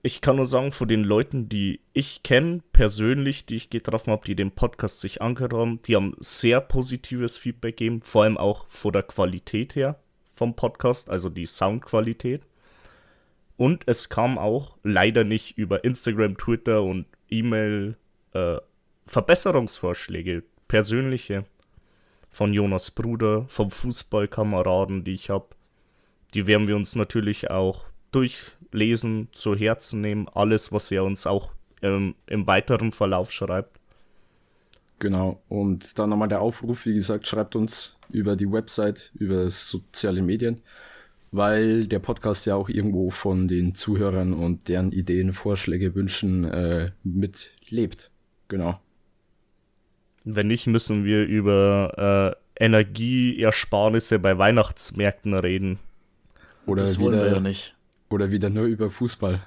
[0.03, 4.25] Ich kann nur sagen, von den Leuten, die ich kenne, persönlich, die ich getroffen habe,
[4.25, 8.67] die den Podcast sich angehört haben, die haben sehr positives Feedback gegeben, vor allem auch
[8.69, 9.99] von der Qualität her
[10.33, 12.43] vom Podcast, also die Soundqualität.
[13.57, 17.97] Und es kam auch leider nicht über Instagram, Twitter und E-Mail
[18.33, 18.57] äh,
[19.07, 21.45] Verbesserungsvorschläge, persönliche,
[22.31, 25.49] von Jonas Bruder, vom Fußballkameraden, die ich habe.
[26.33, 31.51] Die werden wir uns natürlich auch durchlesen, zu Herzen nehmen, alles, was er uns auch
[31.83, 33.82] ähm, im weiteren Verlauf schreibt.
[35.03, 35.43] Genau.
[35.49, 40.61] Und dann nochmal der Aufruf, wie gesagt, schreibt uns über die Website, über soziale Medien,
[41.33, 46.93] weil der Podcast ja auch irgendwo von den Zuhörern und deren Ideen, Vorschläge, Wünschen äh,
[47.03, 48.13] mitlebt.
[48.47, 48.81] Genau.
[50.25, 55.81] Wenn nicht, müssen wir über äh, Energieersparnisse bei Weihnachtsmärkten reden.
[56.65, 57.75] Oder das wollen wieder, wir ja nicht.
[58.09, 59.45] Oder wieder nur über Fußball.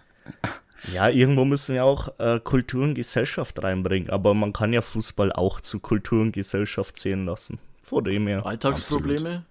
[0.93, 5.31] Ja, irgendwo müssen wir auch äh, Kultur und Gesellschaft reinbringen, aber man kann ja Fußball
[5.33, 7.57] auch zu Kultur und Gesellschaft zählen lassen.
[7.81, 8.45] Vor dem her.
[8.45, 9.45] Alltagsprobleme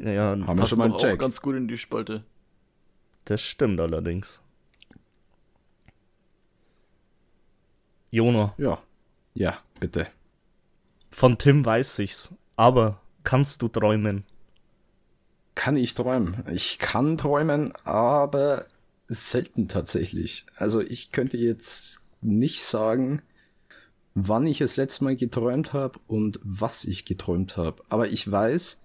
[0.00, 1.18] Ja, Haben wir schon mal einen auch Check.
[1.20, 2.24] ganz gut in die Spalte.
[3.26, 4.40] das stimmt allerdings.
[8.10, 8.78] Jona, Ja.
[9.34, 10.06] Ja, bitte.
[11.10, 14.24] von Tim weiß ich's, aber kannst du träumen?
[15.56, 16.44] Kann ich träumen?
[16.52, 18.66] Ich kann träumen, aber
[19.08, 20.46] selten tatsächlich.
[20.56, 23.22] Also ich könnte jetzt nicht sagen,
[24.14, 27.82] wann ich das letzte Mal geträumt habe und was ich geträumt habe.
[27.88, 28.80] Aber ich weiß,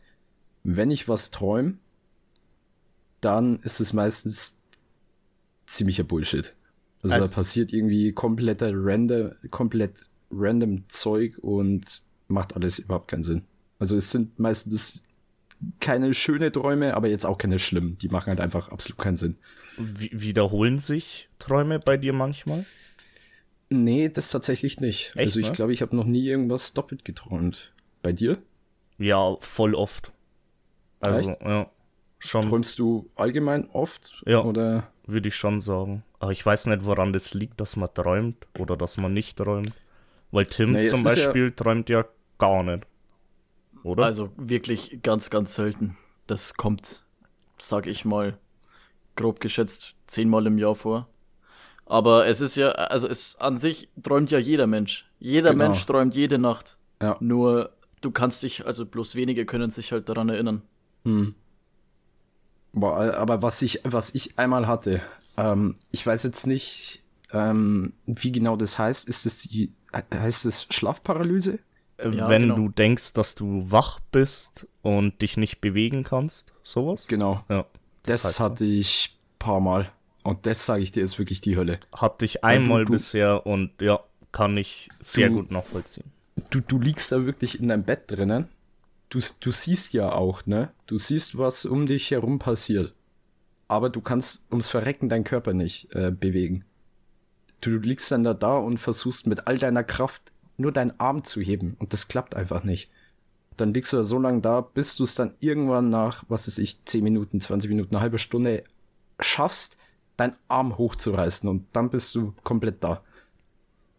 [0.63, 1.77] wenn ich was träume,
[3.21, 4.59] dann ist es meistens
[5.67, 6.55] ziemlicher Bullshit.
[7.01, 13.23] Also, Also- da passiert irgendwie kompletter random, komplett random Zeug und macht alles überhaupt keinen
[13.23, 13.43] Sinn.
[13.79, 15.01] Also es sind meistens
[15.79, 17.97] keine schöne Träume, aber jetzt auch keine schlimmen.
[17.97, 19.37] Die machen halt einfach absolut keinen Sinn.
[19.77, 22.65] Wie wiederholen sich Träume bei dir manchmal?
[23.69, 25.09] Nee, das tatsächlich nicht.
[25.15, 25.51] Echt, also ich ne?
[25.53, 27.73] glaube, ich habe noch nie irgendwas doppelt geträumt.
[28.01, 28.37] Bei dir?
[28.97, 30.11] Ja, voll oft.
[30.99, 31.69] Also, ja,
[32.17, 34.23] schon Träumst du allgemein oft?
[34.25, 34.43] Ja.
[34.43, 34.91] Oder?
[35.05, 36.03] würde ich schon sagen.
[36.19, 39.73] Aber ich weiß nicht, woran das liegt, dass man träumt oder dass man nicht träumt.
[40.31, 42.05] Weil Tim Nee, zum ist ja- Beispiel träumt ja
[42.37, 42.85] gar nicht.
[43.89, 44.05] Oder?
[44.05, 45.97] Also wirklich ganz, ganz selten.
[46.27, 47.03] Das kommt,
[47.57, 48.37] sag ich mal,
[49.15, 51.07] grob geschätzt, zehnmal im Jahr vor.
[51.85, 55.09] Aber es ist ja, also es an sich träumt ja jeder Mensch.
[55.17, 55.65] Jeder Genau.
[55.65, 56.77] Mensch träumt jede Nacht.
[57.01, 57.17] Ja.
[57.19, 57.71] Nur
[58.01, 60.61] du kannst dich, also bloß wenige können sich halt daran erinnern.
[61.03, 61.33] Hm.
[62.73, 65.01] Boah, aber was ich, was ich einmal hatte,
[65.35, 69.09] ähm, ich weiß jetzt nicht, ähm, wie genau das heißt.
[69.09, 69.73] Ist es die,
[70.13, 71.57] heißt es Schlafparalyse?
[71.99, 72.55] Äh, ja, Wenn genau.
[72.55, 77.07] du denkst, dass du wach bist und dich nicht bewegen kannst, sowas?
[77.07, 77.43] Genau.
[77.49, 77.65] Ja.
[78.03, 78.43] Das, heißt so.
[78.43, 79.91] hatte ich paar Mal.
[80.23, 81.79] Und das sage ich dir, ist wirklich die Hölle.
[81.93, 83.99] Hatte ich einmal du- bisher und ja,
[84.31, 86.05] kann ich sehr Du- gut nachvollziehen.
[86.49, 88.47] du, du liegst da wirklich in deinem Bett drinnen.
[89.09, 90.71] Du, du siehst ja auch, ne?
[90.85, 92.93] Du siehst, was um dich herum passiert.
[93.67, 96.63] Aber du kannst ums Verrecken deinen Körper nicht äh, bewegen.
[97.61, 101.23] Du, du liegst dann da, da und versuchst mit all deiner Kraft nur deinen Arm
[101.23, 101.75] zu heben.
[101.79, 102.89] Und das klappt einfach nicht.
[103.57, 106.59] Dann liegst du da so lange da, bis du es dann irgendwann nach, was weiß
[106.59, 108.63] ich, 10 Minuten, 20 Minuten, eine halbe Stunde
[109.19, 109.77] schaffst,
[110.17, 111.49] deinen Arm hochzureißen.
[111.49, 113.01] Und dann bist du komplett da.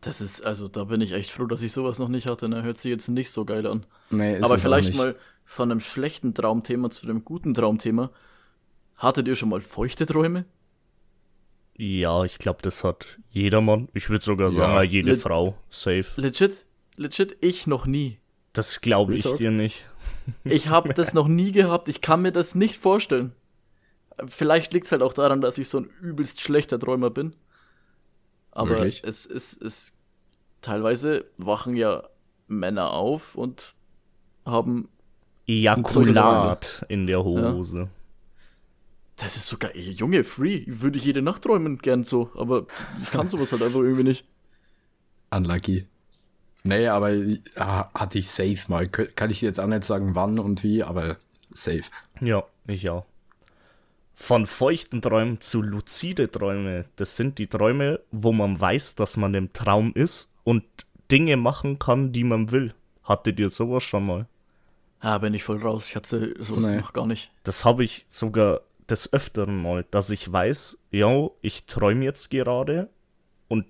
[0.01, 2.49] Das ist, also da bin ich echt froh, dass ich sowas noch nicht hatte.
[2.49, 2.62] Ne?
[2.62, 3.85] Hört sich jetzt nicht so geil an.
[4.11, 8.11] Nee, ist Aber es auch vielleicht mal von einem schlechten Traumthema zu einem guten Traumthema.
[8.96, 10.46] Hattet ihr schon mal feuchte Träume?
[11.83, 13.88] Ja, ich glaube, das hat jedermann.
[13.95, 14.55] Ich würde sogar Ja.
[14.55, 15.57] sagen, jede Lit- Frau.
[15.71, 16.05] Safe.
[16.16, 16.66] Legit?
[16.97, 18.19] Legit, ich noch nie.
[18.53, 19.87] Das glaube ich dir nicht.
[20.45, 21.88] Ich habe das noch nie gehabt.
[21.88, 23.33] Ich kann mir das nicht vorstellen.
[24.27, 27.35] Vielleicht liegt es halt auch daran, dass ich so ein übelst schlechter Träumer bin.
[28.53, 29.03] Aber Wirklich?
[29.03, 29.97] es ist, es
[30.61, 32.05] teilweise wachen ja
[32.47, 33.75] Männer auf und
[34.45, 34.88] haben.
[35.49, 37.88] Ejakulat in der Hose.
[39.20, 40.64] Das ist sogar, ey, Junge, free.
[40.66, 42.30] Würde ich jede Nacht träumen, gern so.
[42.37, 42.66] Aber
[43.02, 44.24] ich kann sowas halt einfach irgendwie nicht.
[45.30, 45.87] Unlucky.
[46.62, 48.87] Nee, aber ja, hatte ich safe mal.
[48.88, 51.16] Kann ich jetzt auch nicht sagen, wann und wie, aber
[51.52, 51.83] safe.
[52.20, 53.06] Ja, ich auch.
[54.14, 56.85] Von feuchten Träumen zu luzide Träume.
[56.96, 60.64] Das sind die Träume, wo man weiß, dass man im Traum ist und
[61.11, 62.74] Dinge machen kann, die man will.
[63.04, 64.26] Hattet ihr sowas schon mal?
[65.00, 65.87] Ah, bin ich voll raus.
[65.88, 66.76] Ich hatte sowas Nee.
[66.76, 67.30] noch gar nicht.
[67.42, 72.90] Das habe ich sogar des Öfteren mal, dass ich weiß, ja, ich träume jetzt gerade
[73.48, 73.66] und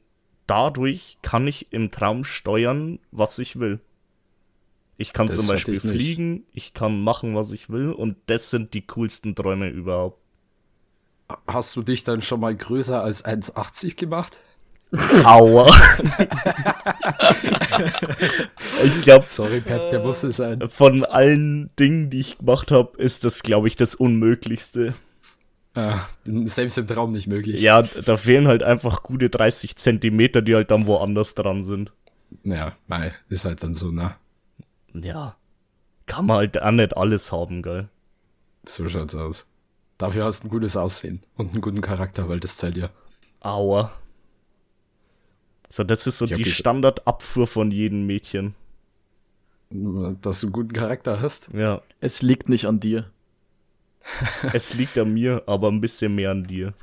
[0.47, 3.81] dadurch kann ich im Traum steuern, was ich will.
[4.97, 5.93] Ich kann Das zum Beispiel ich nicht.
[5.95, 10.19] fliegen, ich kann machen, was ich will und das sind die coolsten Träume überhaupt.
[11.47, 14.41] Hast du dich dann schon mal größer als 1,80 gemacht?
[15.25, 15.67] Aua.
[18.85, 20.69] ich glaube, Sorry, Pep, der musste sein.
[20.69, 24.95] von allen Dingen, die ich gemacht habe, ist das, glaube ich, das Unmöglichste.
[25.81, 27.63] Ah, selbst im Traum nicht möglich.
[27.63, 31.93] Ja, da fehlen halt einfach gute 30 Zentimeter, die halt dann woanders dran sind.
[32.45, 34.15] Ja, nein, ist halt dann so, ne?
[34.93, 35.37] Ja.
[36.07, 37.89] Kann man halt auch nicht alles haben, gell?
[38.67, 39.51] So schaut's aus.
[39.97, 42.91] Dafür hast du ein gutes Aussehen und einen guten Charakter, weil das zählt ja.
[43.41, 43.93] Aua.
[45.69, 48.55] So, das ist so Ich die Standardabfuhr von jedem Mädchen.
[49.71, 51.49] Dass du einen guten Charakter hast.
[51.53, 51.81] Ja.
[52.01, 53.11] Es liegt nicht an dir.
[54.53, 56.75] Es liegt an mir, aber ein bisschen mehr an dir.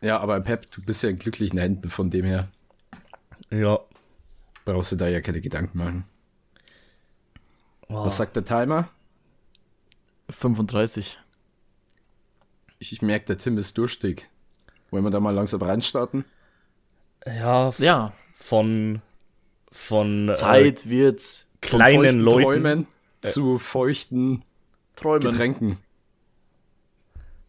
[0.00, 2.48] Ja, aber Pep, du bist ja in glücklichen Händen, von dem her
[3.50, 3.78] Ja.
[4.64, 6.04] brauchst du da ja keine Gedanken machen.
[7.88, 8.04] Oh.
[8.04, 8.88] Was sagt der Timer?
[10.28, 11.18] 35.
[12.78, 14.28] Ich, ich merke, der Tim ist durstig.
[14.90, 16.24] Wollen wir da mal langsam reinstarten?
[17.24, 19.00] Ja, Ja, von,
[19.72, 22.42] von äh, Zeit wird Von kleinen Leuten.
[22.42, 22.86] Träumen
[23.22, 24.42] zu feuchten
[24.94, 25.30] träumen.
[25.30, 25.78] Getränken.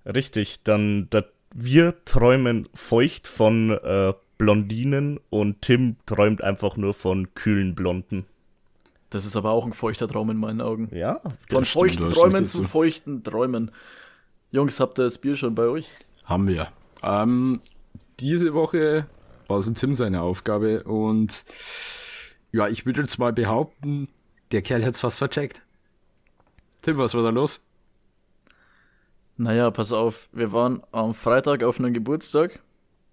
[0.06, 7.34] Richtig, dann da, wir träumen feucht von äh, Blondinen und Tim träumt einfach nur von
[7.34, 8.26] kühlen Blonden.
[9.10, 10.90] Das ist aber auch ein feuchter Traum in meinen Augen.
[10.94, 13.72] Ja, Von feuchten Träumen zu feuchten Träumen.
[14.52, 15.90] Jungs, habt ihr das Bier schon bei euch?
[16.26, 16.68] Haben wir.
[17.04, 17.62] Ähm,
[18.20, 19.08] diese Woche
[19.48, 21.44] war es ein Tim seine Aufgabe und
[22.58, 24.08] ja, ich würde jetzt mal behaupten,
[24.52, 25.64] der Kerl hat's fast vercheckt.
[26.82, 27.64] Tim, was war da los?
[29.38, 32.60] Naja, pass auf, wir waren am Freitag auf einem Geburtstag.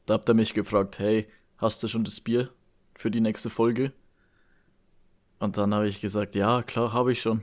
[0.07, 1.29] Da habt ihr mich gefragt, hey,
[1.59, 2.49] hast du schon das Bier
[2.95, 3.93] für die nächste Folge?
[5.41, 7.43] Und dann habe ich gesagt, ja, klar, habe ich schon.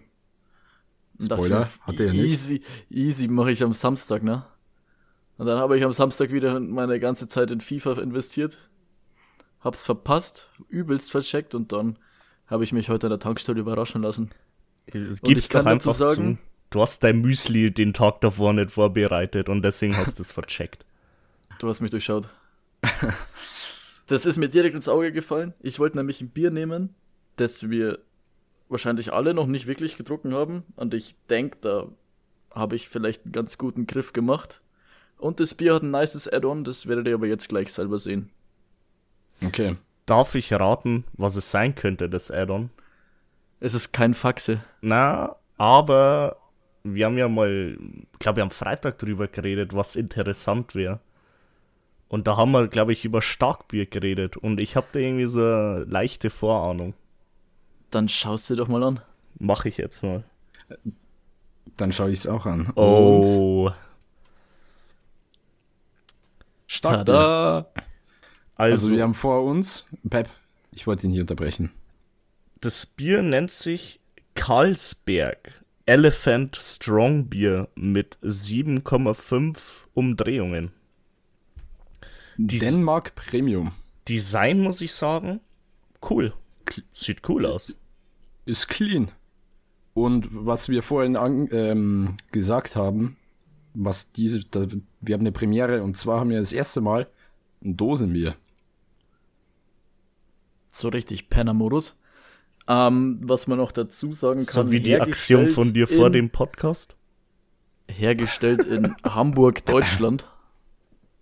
[1.19, 2.31] Und Spoiler, mir, hatte er nicht.
[2.31, 4.43] Easy, easy mache ich am Samstag, ne?
[5.37, 8.57] Und dann habe ich am Samstag wieder meine ganze Zeit in FIFA investiert.
[9.61, 11.97] Hab's verpasst, übelst vercheckt und dann
[12.47, 14.31] habe ich mich heute an der Tankstelle überraschen lassen.
[14.85, 16.51] gib's doch einfach sagen- zu.
[16.71, 20.85] Du hast dein Müsli den Tag davor nicht vorbereitet und deswegen hast du es vercheckt.
[21.59, 22.29] Du hast mich durchschaut.
[24.07, 25.53] das ist mir direkt ins Auge gefallen.
[25.59, 26.95] Ich wollte nämlich ein Bier nehmen,
[27.35, 27.99] das wir
[28.69, 30.63] wahrscheinlich alle noch nicht wirklich getrunken haben.
[30.77, 31.87] Und ich denke, da
[32.55, 34.61] habe ich vielleicht einen ganz guten Griff gemacht.
[35.17, 38.29] Und das Bier hat ein nices Add-on, das werdet ihr aber jetzt gleich selber sehen.
[39.45, 39.75] Okay.
[40.05, 42.69] Darf ich raten, was es sein könnte, das Add-on?
[43.59, 44.61] Es ist kein Faxe.
[44.81, 46.37] Na, aber
[46.83, 47.77] wir haben ja mal,
[48.19, 50.99] glaube ich, am Freitag drüber geredet, was interessant wäre.
[52.07, 54.35] Und da haben wir, glaube ich, über Starkbier geredet.
[54.35, 56.93] Und ich habe da irgendwie so eine leichte Vorahnung.
[57.89, 58.99] Dann schaust du dir doch mal an.
[59.39, 60.23] Mache ich jetzt mal.
[61.77, 62.67] Dann schaue ich es auch an.
[62.71, 63.71] Und Oh.
[66.67, 67.13] Starkbier.
[67.13, 67.65] Tada!
[68.61, 70.29] Also, Also, wir haben vor uns, Pep,
[70.71, 71.71] ich wollte ihn hier unterbrechen.
[72.59, 73.99] das Bier nennt sich
[74.35, 80.71] Carlsberg Elephant Strong Bier mit 7,5 Umdrehungen.
[82.37, 83.71] Dies- Denmark Premium.
[84.07, 85.39] Design, muss ich sagen,
[86.09, 86.33] cool.
[86.93, 87.73] Sieht cool aus.
[88.45, 89.11] Ist clean.
[89.93, 93.17] Und was wir vorhin an, ähm, gesagt haben,
[93.73, 94.67] was diese, da,
[95.01, 97.07] wir haben eine Premiere und zwar haben wir das erste Mal
[97.63, 98.35] ein Dosenbier.
[100.71, 101.97] So richtig Penner-Modus.
[102.67, 106.13] Ähm, was man noch dazu sagen kann, So wie die Aktion von dir vor in-
[106.13, 106.95] dem Podcast.
[107.87, 110.29] Hergestellt in Hamburg, Deutschland.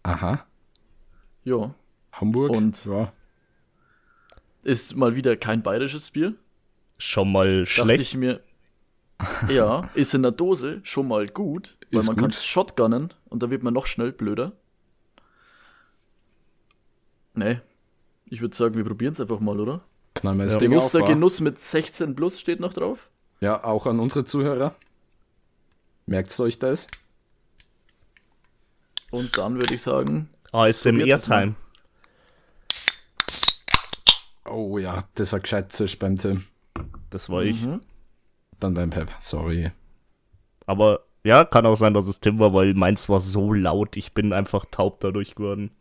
[0.03, 0.45] Aha.
[1.43, 1.73] Ja.
[2.11, 2.51] Hamburg.
[2.51, 3.11] Und- ja.
[4.61, 6.35] Ist mal wieder kein bayerisches Bier.
[6.97, 8.01] Schon mal Dachte schlecht.
[8.01, 8.41] ich mir.
[9.49, 13.49] Ja, ist in der Dose schon mal gut, weil Ist man kann shotgunnen und da
[13.49, 14.51] wird man noch schnell blöder.
[17.33, 17.59] Nee.
[18.29, 19.81] Ich würde sagen, wir probieren es einfach mal, oder?
[20.15, 20.59] Knallen wir das Ja.
[20.59, 21.01] Ding Bewusster?
[21.03, 23.09] Genuss mit 16 plus steht noch drauf.
[23.41, 24.75] Ja, auch an unsere Zuhörer.
[26.05, 26.87] Merkt's euch das?
[29.11, 31.41] Und dann würde ich sagen, ASMR Probiert's mal.
[31.43, 31.55] Time.
[34.45, 36.45] Oh ja, das hat gescheit zischt beim Tim.
[37.09, 37.63] Das war ich.
[37.63, 37.81] Mhm.
[38.59, 39.71] Dann beim Pep, sorry.
[40.65, 43.95] Aber ja, kann auch sein, dass es Tim war, weil meins war so laut.
[43.97, 45.71] Ich bin einfach taub dadurch geworden.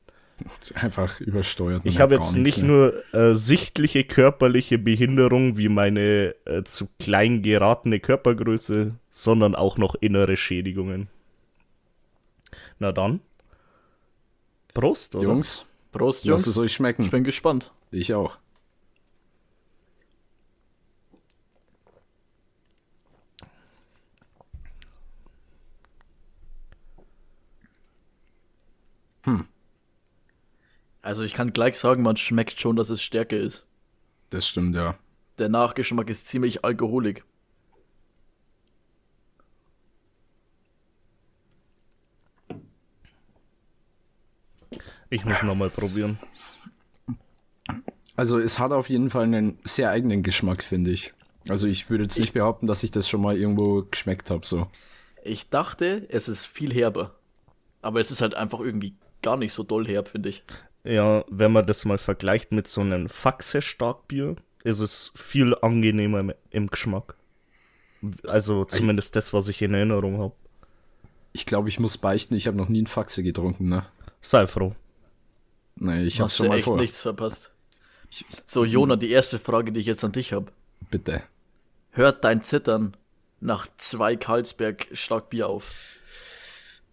[0.74, 1.82] Einfach übersteuert.
[1.84, 2.66] Ich habe jetzt nicht mehr.
[2.66, 9.94] nur äh, sichtliche körperliche Behinderung wie meine äh, zu klein geratene Körpergröße, sondern auch noch
[9.96, 11.08] innere Schädigungen.
[12.78, 13.20] Na dann.
[14.74, 15.24] Prost, oder?
[15.24, 16.56] Jungs, Prost, lasst Jungs.
[16.56, 17.04] es euch schmecken.
[17.04, 17.72] Ich bin gespannt.
[17.90, 18.38] Ich auch.
[31.02, 33.66] Also ich kann gleich sagen, man schmeckt schon, dass es stärker ist.
[34.30, 34.96] Das stimmt, ja.
[35.38, 37.24] Der Nachgeschmack ist ziemlich alkoholig.
[45.10, 46.18] Ich muss nochmal probieren.
[48.16, 51.14] Also es hat auf jeden Fall einen sehr eigenen Geschmack, finde ich.
[51.48, 54.44] Also ich würde jetzt nicht behaupten, dass ich das schon mal irgendwo geschmeckt habe.
[54.44, 54.66] So.
[55.24, 57.14] Ich dachte, es ist viel herber.
[57.80, 60.42] Aber es ist halt einfach irgendwie gar nicht so doll herb, finde ich.
[60.88, 66.32] Ja, wenn man das mal vergleicht mit so einem Faxe-Starkbier, ist es viel angenehmer im-
[66.50, 67.16] im Geschmack.
[68.26, 70.34] Also zumindest das, was ich in Erinnerung habe.
[71.32, 73.84] Ich glaube, ich muss beichten, ich habe noch nie einen Faxe getrunken, ne?
[74.22, 74.74] Sei froh.
[75.76, 76.76] Nee, ich hab's schon mal echt vor.
[76.78, 77.50] nichts verpasst.
[78.46, 80.50] So, Jona, die erste Frage, die ich jetzt an dich habe.
[80.90, 81.22] Bitte.
[81.90, 82.96] Hört dein Zittern
[83.40, 86.00] nach zwei Karlsberg Starkbier auf?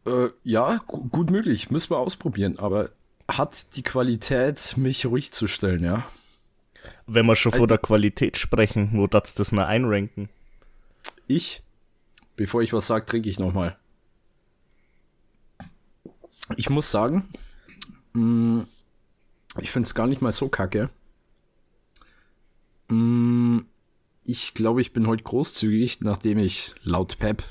[0.05, 1.71] Äh, ja, gu gut möglich.
[1.71, 2.59] Müssen wir ausprobieren.
[2.59, 2.89] Aber
[3.27, 6.05] hat die Qualität, mich ruhig zu stellen, ja?
[7.07, 10.29] Wenn wir schon vor der Qualität sprechen, wo darfst du das noch einranken?
[11.27, 11.63] Ich,
[12.35, 13.77] bevor ich was sage, trinke ich nochmal.
[16.57, 17.27] Ich muss sagen,
[18.13, 18.65] mh,
[19.59, 20.89] ich finde es gar nicht mal so kacke.
[22.89, 23.63] Mh,
[24.23, 27.43] ich glaube, ich bin heute großzügig, nachdem ich laut Pep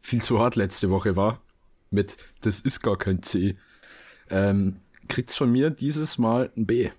[0.00, 1.42] viel zu hart letzte Woche war.
[1.90, 3.56] Mit, das ist gar kein C.
[4.30, 4.76] Ähm,
[5.08, 6.90] kriegt's von mir dieses Mal ein B.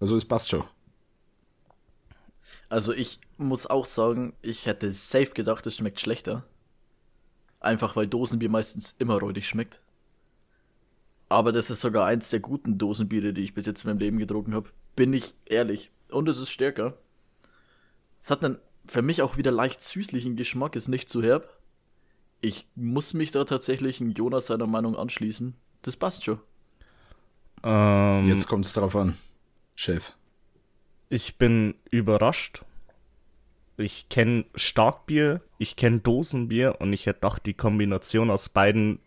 [0.00, 0.64] Also es passt schon.
[2.68, 6.44] Also ich muss auch sagen, ich hätte safe gedacht, es schmeckt schlechter.
[7.60, 9.80] Einfach weil Dosenbier meistens immer räudig schmeckt.
[11.28, 14.18] Aber das ist sogar eins der guten Dosenbiere, die ich bis jetzt in meinem Leben
[14.18, 14.70] getrunken habe.
[14.96, 15.90] Bin ich ehrlich.
[16.10, 16.98] Und es ist stärker.
[18.22, 21.56] Es hat einen für mich auch wieder leicht süßlichen Geschmack, ist nicht zu herb.
[22.40, 25.54] Ich muss mich da tatsächlich in Jonas seiner Meinung anschließen.
[25.82, 26.40] Das passt schon.
[27.64, 29.16] Ähm, Jetzt kommt's drauf an,
[29.74, 30.12] Chef.
[31.08, 32.62] Ich bin überrascht.
[33.76, 39.00] Ich kenne Starkbier, ich kenne Dosenbier und ich hätte gedacht, die Kombination aus beiden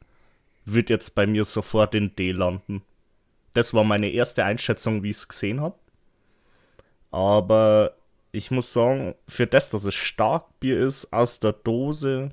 [0.65, 2.81] wird jetzt bei mir sofort in D landen.
[3.53, 5.77] Das war meine erste Einschätzung, wie ich es gesehen habe.
[7.11, 7.93] Aber
[8.31, 12.31] ich muss sagen, für das, dass es Starkbier ist, aus der Dose,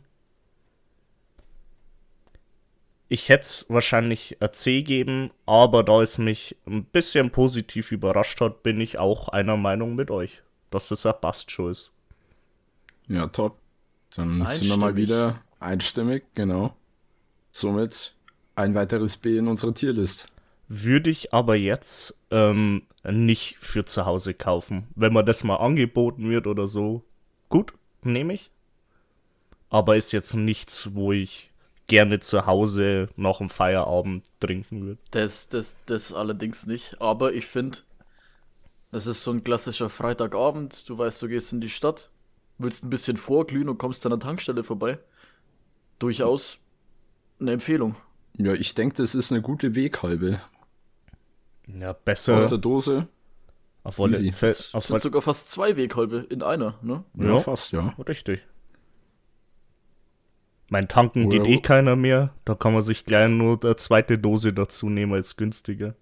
[3.12, 8.40] ich hätte es wahrscheinlich ein C geben, aber da es mich ein bisschen positiv überrascht
[8.40, 11.92] hat, bin ich auch einer Meinung mit euch, dass es ein Passt-Show ist.
[13.08, 13.58] Ja, top.
[14.16, 16.74] Dann sind wir mal wieder einstimmig, genau.
[17.50, 18.14] Somit
[18.54, 20.28] ein weiteres B in unserer Tierlist.
[20.68, 24.86] Würde ich aber jetzt ähm, nicht für zu Hause kaufen.
[24.94, 27.04] Wenn mir das mal angeboten wird oder so,
[27.50, 28.50] gut, nehme ich.
[29.68, 31.51] Aber ist jetzt nichts, wo ich
[31.88, 35.00] gerne zu Hause nach dem Feierabend trinken würde.
[35.10, 37.00] Das, das, das allerdings nicht.
[37.00, 37.78] Aber ich finde,
[38.92, 40.88] es ist so ein klassischer Freitagabend.
[40.88, 42.10] Du weißt, du gehst in die Stadt,
[42.58, 44.98] willst ein bisschen vorglühen und kommst an der Tankstelle vorbei.
[45.98, 46.58] Durchaus
[47.40, 47.96] eine Empfehlung.
[48.38, 50.40] Ja, ich denke, das ist eine gute Weghalbe.
[51.66, 52.36] Ja, besser.
[52.36, 53.08] Aus der Dose.
[53.84, 54.16] auf alle.
[54.32, 54.52] Fälle.
[54.52, 57.04] Es Auf sind sogar fast zwei Weghalbe in einer, ne?
[57.14, 57.38] Ja, Ja.
[57.40, 57.94] fast, ja.
[58.06, 58.40] richtig.
[60.72, 62.32] Mein Tanken geht eh keiner mehr.
[62.46, 65.94] Da kann man sich gleich nur eine zweite Dose dazu nehmen als günstiger.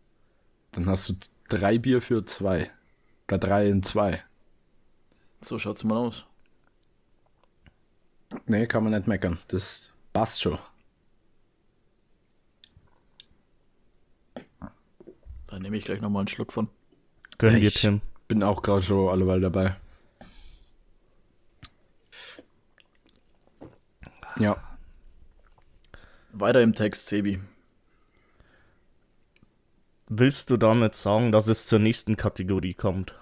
[0.71, 1.14] Dann hast du
[1.49, 2.71] drei Bier für zwei.
[3.27, 4.23] Oder drei in zwei.
[5.41, 6.25] So schaut's mal aus.
[8.47, 9.41] Nee, kann man nicht meckern.
[9.49, 10.57] Das passt schon.
[15.49, 16.68] Da nehme ich gleich nochmal einen Schluck von.
[17.39, 18.03] Gönn dir, Ich Tim.
[18.29, 19.75] bin auch gerade schon alleweil dabei.
[24.41, 24.57] Ja,
[26.32, 27.41] Weiter im Text, Sebi.
[30.09, 33.14] Willst du damit sagen, dass es zur nächsten Kategorie kommt?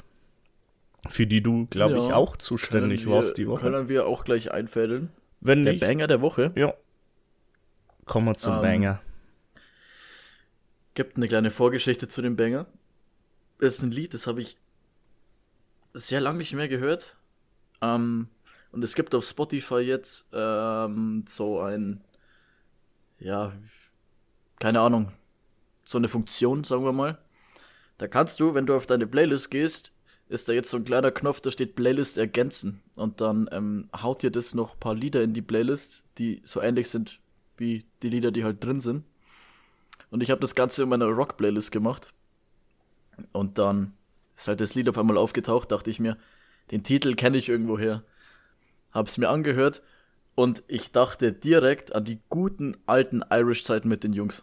[1.09, 3.63] Für die du, glaube ich, Ja, auch zuständig wir- warst die Woche.
[3.63, 5.11] Können wir auch gleich einfädeln.
[5.41, 6.75] Wenn Der nicht, Banger der Woche ja.
[8.05, 9.01] Kommen wir zum Ähm, Banger.
[10.95, 12.67] gibt eine kleine Vorgeschichte zu dem Banger.
[13.59, 14.57] Ist ein Lied, das habe ich
[15.95, 17.17] sehr lange nicht mehr gehört.
[17.81, 18.29] Ähm,
[18.79, 22.01] und es gibt auf Spotify jetzt ähm, so ein,
[23.19, 23.53] ja,
[24.61, 25.11] keine Ahnung,
[25.83, 27.19] so eine Funktion, sagen wir mal.
[27.97, 29.91] Da kannst du, wenn du auf deine Playlist gehst,
[30.29, 32.81] ist da jetzt so ein kleiner Knopf, da steht Playlist ergänzen.
[32.95, 36.63] Und dann ähm, haut dir das noch ein paar Lieder in die Playlist, die so
[36.63, 37.19] ähnlich sind
[37.57, 39.03] wie die Lieder, die halt drin sind.
[40.13, 42.13] Und ich habe das Ganze in meiner Rock-Playlist gemacht.
[43.33, 43.95] Und dann
[44.37, 46.17] ist halt das Lied auf einmal aufgetaucht, dachte ich mir,
[46.71, 48.05] den Titel kenne ich irgendwoher.
[48.99, 49.81] Hab's mir angehört
[50.35, 54.43] und ich dachte direkt an die guten alten Irish-Zeiten mit den Jungs.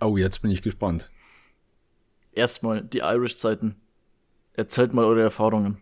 [0.00, 1.10] Oh, jetzt bin ich gespannt.
[2.30, 3.74] Erstmal die Irish-Zeiten.
[4.52, 5.78] Erzählt mal eure Erfahrungen.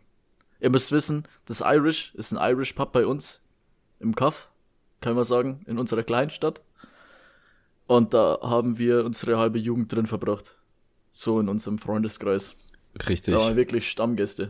[0.59, 3.43] Ihr müsst wissen, das Irish ist ein Irish Pub bei uns
[4.01, 4.49] im Kaff,
[5.03, 6.63] kann man sagen, in unserer Kleinstadt.
[7.87, 10.57] Und da haben wir unsere halbe Jugend drin verbracht.
[11.11, 12.57] So in unserem Freundeskreis.
[13.07, 13.35] Richtig.
[13.35, 14.49] Da waren wirklich Stammgäste.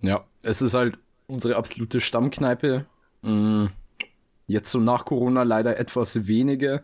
[0.00, 0.98] Ja, es ist halt
[1.28, 2.86] unsere absolute Stammkneipe.
[3.22, 3.66] Mm,
[4.50, 6.82] Jetzt so nach Corona leider etwas weniger.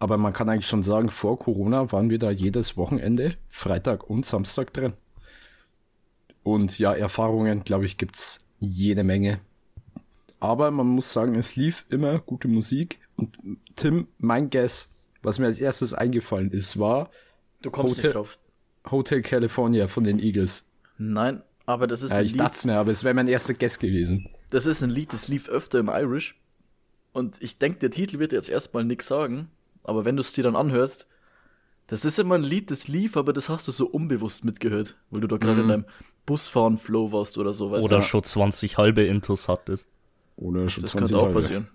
[0.00, 4.26] Aber man kann eigentlich schon sagen, vor Corona waren wir da jedes Wochenende, Freitag und
[4.26, 4.94] Samstag drin.
[6.42, 9.38] Und ja, Erfahrungen, glaube ich, gibt's jede Menge.
[10.40, 12.98] Aber man muss sagen, es lief immer gute Musik.
[13.16, 13.36] Und
[13.76, 14.88] Tim, mein Guess,
[15.22, 17.10] was mir als erstes eingefallen ist, war
[17.62, 18.38] Du kommst Hotel- nicht drauf.
[18.90, 20.66] Hotel California von den Eagles.
[20.96, 22.40] Nein, aber das ist Ja, ein ich Lied.
[22.40, 24.28] dachte mir, aber es wäre mein erster Guess gewesen.
[24.50, 26.36] Das ist ein Lied, das lief öfter im Irish.
[27.12, 29.50] Und ich denke, der Titel wird jetzt erstmal nichts sagen.
[29.84, 31.06] Aber wenn du es dir dann anhörst,
[31.86, 35.20] das ist immer ein Lied, das lief, aber das hast du so unbewusst mitgehört, weil
[35.20, 35.84] du da gerade in deinem
[36.26, 37.70] Busfahren-Flow warst oder so.
[37.72, 38.02] Weißt Oder du?
[38.02, 39.88] schon 20 halbe Intos hattest.
[40.36, 41.68] Oder schon Das 20 könnte auch passieren.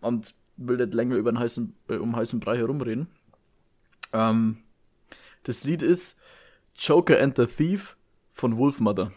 [0.00, 3.08] Und will nicht länger über einen heißen, äh, um heißen Brei herumreden.
[4.12, 4.58] Ähm,
[5.42, 6.16] das Lied ist
[6.76, 7.96] Joker and the Thief
[8.34, 9.12] von Wolfmother.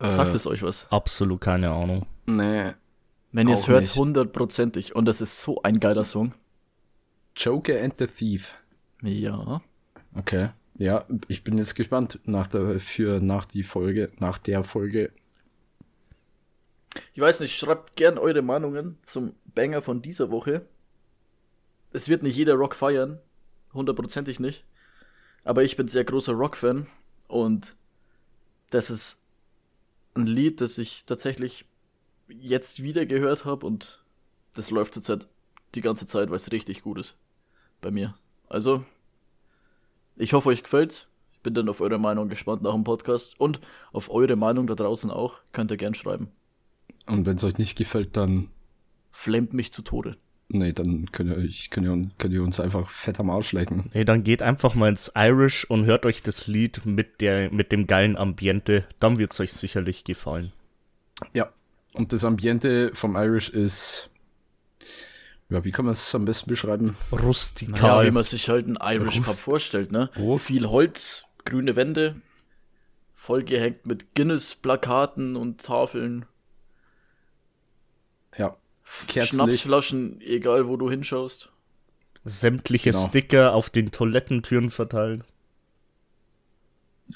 [0.00, 0.86] Sagt Äh, es euch was?
[0.90, 2.06] Absolut keine Ahnung.
[2.26, 2.72] Nee.
[3.32, 3.96] Wenn ihr es hört, nicht.
[3.96, 4.96] hundertprozentig.
[4.96, 6.32] Und das ist so ein geiler Song.
[7.36, 8.54] Joker and the Thief.
[9.02, 9.60] Ja.
[10.16, 10.48] Okay.
[10.78, 15.12] Ja, ich bin jetzt gespannt nach der, für nach die Folge, nach der Folge.
[17.12, 20.62] Ich weiß nicht, schreibt gern eure Meinungen zum Banger von dieser Woche.
[21.92, 23.20] Es wird nicht jeder Rock feiern.
[23.74, 24.64] Hundertprozentig nicht.
[25.44, 26.86] Aber ich bin sehr großer Rock-Fan.
[27.28, 27.76] Und
[28.70, 29.18] das ist
[30.14, 31.64] ein Lied, das ich tatsächlich
[32.28, 33.66] jetzt wieder gehört habe.
[33.66, 34.02] Und
[34.54, 35.26] das läuft zurzeit
[35.74, 37.16] die ganze Zeit, weil es richtig gut ist.
[37.80, 38.14] Bei mir.
[38.48, 38.84] Also,
[40.16, 41.06] ich hoffe, euch gefällt's.
[41.32, 43.38] Ich bin dann auf eure Meinung gespannt nach dem Podcast.
[43.38, 43.60] Und
[43.92, 45.38] auf eure Meinung da draußen auch.
[45.52, 46.30] Könnt ihr gern schreiben.
[47.06, 48.50] Und wenn es euch nicht gefällt, dann,
[49.10, 50.16] flammt mich zu Tode.
[50.50, 53.90] Nee, dann könnt ihr, euch- könnt ihr, könnt ihr uns einfach fett am Arsch lecken.
[53.94, 57.72] Nee, dann geht einfach mal ins Irish und hört euch das Lied mit, der, mit
[57.72, 58.84] dem geilen Ambiente.
[58.98, 60.52] Dann wird's euch sicherlich gefallen.
[61.32, 61.50] Ja.
[61.94, 64.10] Und das Ambiente vom Irish ist,
[65.48, 66.96] ja, wie kann man es am besten beschreiben?
[67.10, 68.06] Ja, Rustikal.
[68.06, 70.08] wie man sich halt einen Irish Pub Rust- vorstellt, ne?
[70.16, 72.20] Rust- Viel Holz, grüne Wände,
[73.16, 76.26] vollgehängt mit Guinness-Plakaten und Tafeln,
[78.38, 78.56] Ja.
[79.08, 81.50] Schnapsflaschen, egal wo du hinschaust.
[82.24, 83.06] Sämtliche Genau.
[83.06, 85.24] Sticker auf den Toilettentüren verteilt.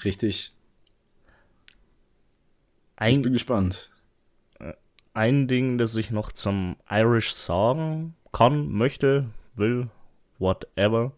[0.03, 0.51] Richtig.
[2.97, 3.91] Ich Ein, bin gespannt.
[5.13, 9.89] ein Ding, das ich noch zum Irish sagen kann, möchte, will,
[10.39, 11.11] whatever,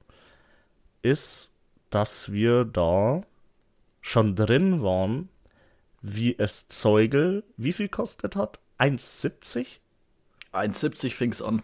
[1.02, 1.52] ist,
[1.90, 3.22] dass wir da
[4.02, 5.30] schon drin waren,
[6.02, 8.60] wie es Zeugel, wie viel kostet hat?
[8.80, 9.80] 1,70?
[10.54, 11.62] 1,70 fing's an.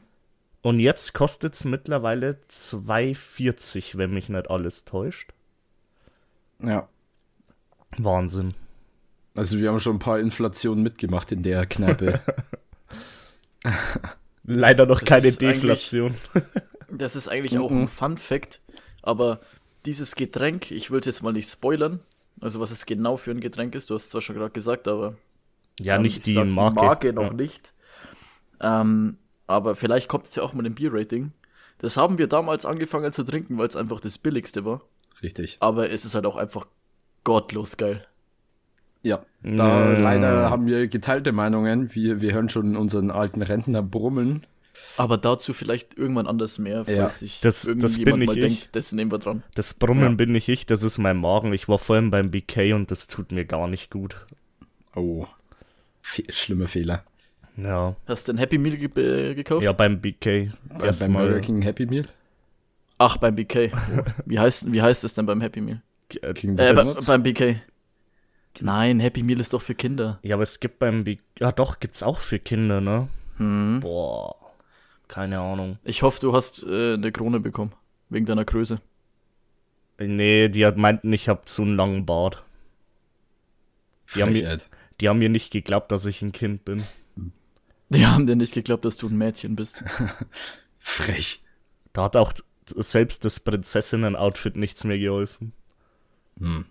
[0.62, 5.34] Und jetzt kostet es mittlerweile 2,40, wenn mich nicht alles täuscht.
[6.60, 6.88] Ja.
[7.98, 8.54] Wahnsinn.
[9.36, 12.22] Also wir haben schon ein paar Inflationen mitgemacht in der Kneipe.
[14.44, 16.16] Leider noch Das keine Deflation.
[16.96, 18.62] Das ist eigentlich auch ein Fun Fact,
[19.02, 19.40] aber
[19.84, 22.02] dieses Getränk, ich will es jetzt mal nicht spoilern,
[22.40, 24.88] also was es genau für ein Getränk ist, du hast es zwar schon gerade gesagt,
[24.88, 25.16] aber
[25.80, 26.76] Ja, Ähm, nicht ich die Marke.
[26.76, 27.34] Marke noch ja.
[27.34, 27.74] nicht.
[28.64, 31.32] Ähm, aber vielleicht kommt es ja auch mal im Bier-Rating.
[31.80, 34.82] Das haben wir damals angefangen zu trinken, weil es einfach das billigste war.
[35.22, 35.58] Richtig.
[35.60, 36.66] Aber es ist halt auch einfach
[37.24, 38.06] gottlos geil.
[39.02, 39.22] Ja.
[39.44, 40.00] Da Ja.
[40.00, 41.94] leider haben wir geteilte Meinungen.
[41.94, 44.46] Wir, wir hören schon unseren alten Rentner brummeln.
[44.98, 48.44] Aber dazu vielleicht irgendwann anders mehr, falls Ja, sich das- das bin ich mal ich.
[48.44, 49.44] denkt, das nehmen wir dran.
[49.56, 50.16] Das Brummeln Ja.
[50.16, 51.54] bin nicht ich, das ist mein Magen.
[51.54, 54.16] Ich war vorhin beim BK und das tut mir gar nicht gut.
[54.96, 55.28] Oh.
[56.02, 57.04] Schlimmer Fehler.
[57.56, 58.90] Ja, Hast du ein Happy Meal ge
[59.32, 59.64] äh, gekauft?
[59.64, 60.26] ja beim BK.
[60.28, 60.50] Äh,
[61.00, 62.06] beim Burger King Happy Meal?
[62.98, 63.72] Ach, beim BK.
[64.26, 65.82] wie, heißt, wie heißt es denn beim Happy Meal?
[66.10, 67.06] King Äh, Biscuits?
[67.06, 67.62] be beim BK.
[68.60, 70.20] Nein, Happy Meal ist doch für Kinder.
[70.24, 71.22] Ja, aber es gibt beim BK.
[71.40, 73.08] Ja, doch, gibt's auch für Kinder, ne?
[73.38, 73.80] Hm.
[73.82, 74.36] Boah.
[75.08, 75.78] Keine Ahnung.
[75.84, 77.74] Ich hoffe, du hast äh, eine Krone bekommen.
[78.10, 78.80] Wegen deiner Größe.
[80.00, 82.44] Nee, die hat meinten, ich hab zu einen langen Bart.
[84.16, 84.70] Die haben, mir, Frechheit.
[85.02, 86.84] die haben mir nicht geglaubt, dass ich ein Kind bin.
[87.94, 89.84] Die haben dir nicht geglaubt, dass du ein Mädchen bist.
[90.78, 91.44] Frech.
[91.94, 92.34] Da hat auch
[92.66, 95.54] selbst das Prinzessinnen-Outfit nichts mehr geholfen.
[96.40, 96.66] Hm.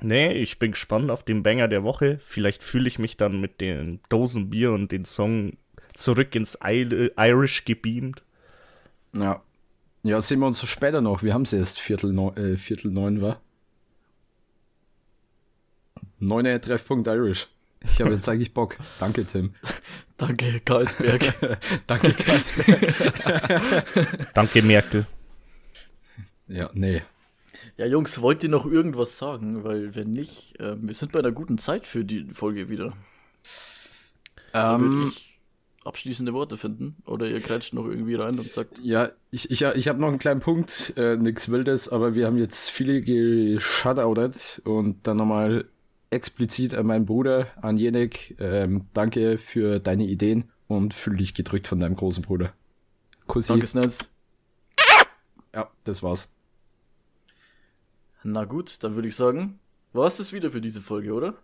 [0.00, 2.18] Nee, ich bin gespannt auf den Banger der Woche.
[2.24, 5.56] Vielleicht fühle ich mich dann mit den Dosen Bier und den Song
[5.94, 8.22] zurück ins I Irish gebeamt.
[9.14, 9.42] Ja.
[10.02, 11.22] Ja, sehen wir uns so später noch.
[11.22, 13.40] Wir haben es erst Viertel, neun, äh, Viertel neun, war.
[16.18, 17.48] Neuner Treffpunkt Irish.
[17.84, 18.76] Ich habe jetzt eigentlich Bock.
[18.98, 19.54] Danke, Tim.
[20.16, 21.34] Danke, Karlsberg.
[21.86, 22.94] Danke, Karlsberg.
[24.34, 25.06] Danke, Merkel.
[26.48, 27.02] ja, nee.
[27.76, 29.64] ja, Jungs, wollt ihr noch irgendwas sagen?
[29.64, 32.92] Weil, wenn nicht, äh, wir sind bei einer guten Zeit für die Folge wieder.
[34.52, 35.32] Da würde Ähm, ich
[35.84, 36.96] abschließende Worte finden.
[37.06, 40.18] Oder ihr kretscht noch irgendwie rein und sagt, ja, ich, ich, ich habe noch einen
[40.18, 40.92] kleinen Punkt.
[40.96, 45.64] Äh, nix Wildes, aber wir haben jetzt viele geshoutoutet und dann nochmal
[46.12, 48.36] explizit an meinen Bruder, an Jenek.
[48.38, 52.52] Ähm, danke für deine Ideen und fühl dich gedrückt von deinem großen Bruder.
[53.26, 53.52] Kussi.
[53.52, 54.10] Danke, Snels.
[55.54, 56.32] Ja, das war's.
[58.24, 59.58] Na gut, dann würde ich sagen,
[59.92, 61.34] war es das wieder für diese Folge, oder?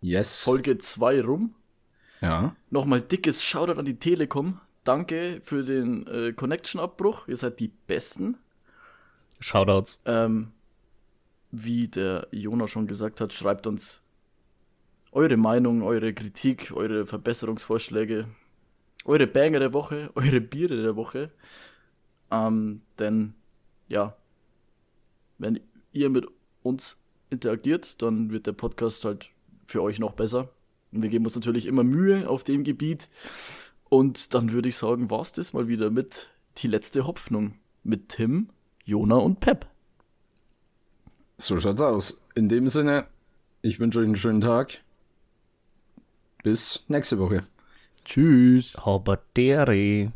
[0.00, 0.42] Yes.
[0.42, 1.54] Folge 2 rum.
[2.20, 2.56] Ja.
[2.70, 4.60] Nochmal dickes Shoutout an die Telekom.
[4.84, 7.28] Danke für den äh, Connection-Abbruch.
[7.28, 8.38] Ihr seid die Besten.
[9.40, 10.00] Shoutouts.
[10.06, 10.52] Ähm,
[11.64, 14.02] wie der Jona schon gesagt hat, schreibt uns
[15.12, 18.28] eure Meinung, eure Kritik, eure Verbesserungsvorschläge,
[19.04, 21.30] eure Banger der Woche, eure Biere der Woche.
[22.30, 23.34] Ähm, denn
[23.88, 24.16] ja,
[25.38, 25.60] wenn
[25.92, 26.26] ihr mit
[26.62, 26.98] uns
[27.30, 29.30] interagiert, dann wird der Podcast halt
[29.66, 30.50] für euch noch besser.
[30.92, 33.08] Und wir geben uns natürlich immer Mühe auf dem Gebiet.
[33.88, 36.28] Und dann würde ich sagen, war es das mal wieder mit
[36.58, 38.50] die letzte Hoffnung mit Tim,
[38.84, 39.66] Jona und Pep.
[41.38, 42.22] So schaut's aus.
[42.34, 43.06] In dem Sinne,
[43.62, 44.78] ich wünsche euch einen schönen Tag.
[46.42, 47.44] Bis nächste Woche.
[48.04, 48.76] Tschüss.
[48.78, 50.12] Haberdere.